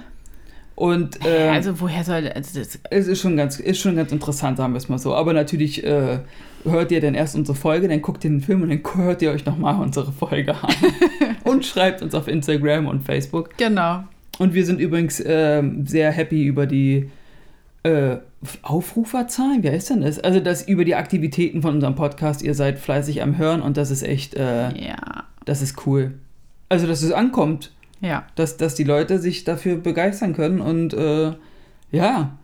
Und 0.75 1.19
ähm, 1.25 1.51
also 1.53 1.79
woher 1.79 2.03
soll 2.03 2.27
also 2.34 2.60
das? 2.60 2.79
es 2.89 3.07
ist 3.07 3.21
schon 3.21 3.38
ganz, 3.38 3.60
ist 3.60 3.79
schon 3.79 3.95
ganz 3.95 4.12
interessant, 4.12 4.57
sagen 4.57 4.73
wir 4.73 4.77
es 4.77 4.89
mal 4.89 4.97
so. 4.97 5.13
Aber 5.13 5.34
natürlich 5.34 5.84
äh, 5.84 6.19
hört 6.63 6.91
ihr 6.91 7.01
dann 7.01 7.13
erst 7.13 7.36
unsere 7.36 7.55
Folge, 7.55 7.88
dann 7.88 8.01
guckt 8.01 8.23
ihr 8.23 8.29
den 8.31 8.41
Film 8.41 8.63
und 8.63 8.69
dann 8.69 8.81
hört 8.95 9.21
ihr 9.21 9.31
euch 9.31 9.45
nochmal 9.45 9.79
unsere 9.79 10.12
Folge 10.12 10.55
an. 10.55 10.73
und 11.43 11.65
schreibt 11.65 12.01
uns 12.01 12.15
auf 12.15 12.27
Instagram 12.27 12.88
und 12.88 13.03
Facebook. 13.03 13.57
Genau. 13.57 14.03
Und 14.39 14.53
wir 14.53 14.65
sind 14.65 14.79
übrigens 14.79 15.21
ähm, 15.25 15.86
sehr 15.86 16.12
happy 16.12 16.45
über 16.45 16.65
die 16.65 17.12
äh, 17.84 18.17
Aufruferzahlen. 18.63 19.62
Wie 19.63 19.69
heißt 19.69 19.91
denn 19.91 20.01
das? 20.01 20.19
Also 20.19 20.39
das 20.39 20.67
über 20.67 20.86
die 20.86 20.95
Aktivitäten 20.95 21.62
von 21.62 21.75
unserem 21.75 21.95
Podcast. 21.95 22.41
Ihr 22.41 22.55
seid 22.55 22.79
fleißig 22.79 23.21
am 23.21 23.38
Hören 23.38 23.62
und 23.62 23.77
das 23.77 23.91
ist 23.91 24.03
echt, 24.03 24.34
äh, 24.36 24.69
Ja. 24.84 25.25
das 25.45 25.62
ist 25.62 25.86
cool. 25.86 26.13
Also 26.69 26.88
dass 26.88 27.03
es 27.03 27.12
ankommt, 27.12 27.71
Ja. 28.02 28.26
dass, 28.36 28.58
dass 28.58 28.76
die 28.76 28.84
Leute 28.84 29.20
sich 29.20 29.44
dafür 29.44 29.78
begeistern 29.78 30.34
können 30.34 30.60
und 30.60 30.94
äh, 30.94 31.34
ja, 31.92 32.38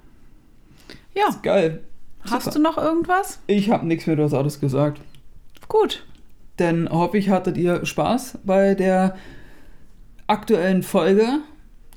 Ja. 1.16 1.30
ist 1.30 1.44
geil. 1.44 1.82
Hast 2.30 2.46
Super. 2.46 2.56
du 2.58 2.62
noch 2.62 2.78
irgendwas? 2.78 3.40
Ich 3.48 3.70
habe 3.72 3.86
nichts 3.88 4.06
mehr, 4.08 4.16
du 4.16 4.24
hast 4.24 4.34
alles 4.34 4.60
gesagt. 4.60 5.02
Gut. 5.68 6.06
Dann 6.58 6.90
hoffe 6.90 7.18
ich, 7.18 7.30
hattet 7.30 7.58
ihr 7.58 7.86
Spaß 7.86 8.40
bei 8.44 8.74
der 8.76 9.16
aktuellen 10.28 10.84
Folge 10.84 11.40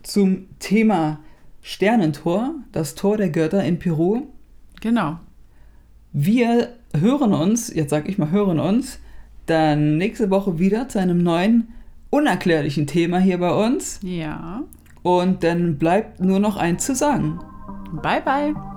zum 0.02 0.46
Thema 0.58 1.20
Sternentor, 1.62 2.54
das 2.72 2.94
Tor 2.94 3.16
der 3.16 3.30
Götter 3.30 3.62
in 3.64 3.78
Peru. 3.78 4.26
Genau. 4.80 5.18
Wir 6.12 6.70
hören 6.98 7.32
uns, 7.34 7.72
jetzt 7.74 7.90
sag 7.90 8.08
ich 8.08 8.18
mal, 8.18 8.30
hören 8.30 8.58
uns 8.58 8.98
dann 9.46 9.96
nächste 9.98 10.30
Woche 10.30 10.58
wieder 10.58 10.88
zu 10.88 10.98
einem 11.00 11.22
neuen 11.22 11.68
unerklärlichen 12.10 12.86
Thema 12.86 13.18
hier 13.18 13.38
bei 13.38 13.52
uns. 13.52 14.00
Ja. 14.02 14.62
Und 15.02 15.42
dann 15.42 15.78
bleibt 15.78 16.20
nur 16.20 16.40
noch 16.40 16.56
eins 16.56 16.84
zu 16.84 16.94
sagen. 16.94 17.40
Bye, 18.02 18.20
bye. 18.20 18.69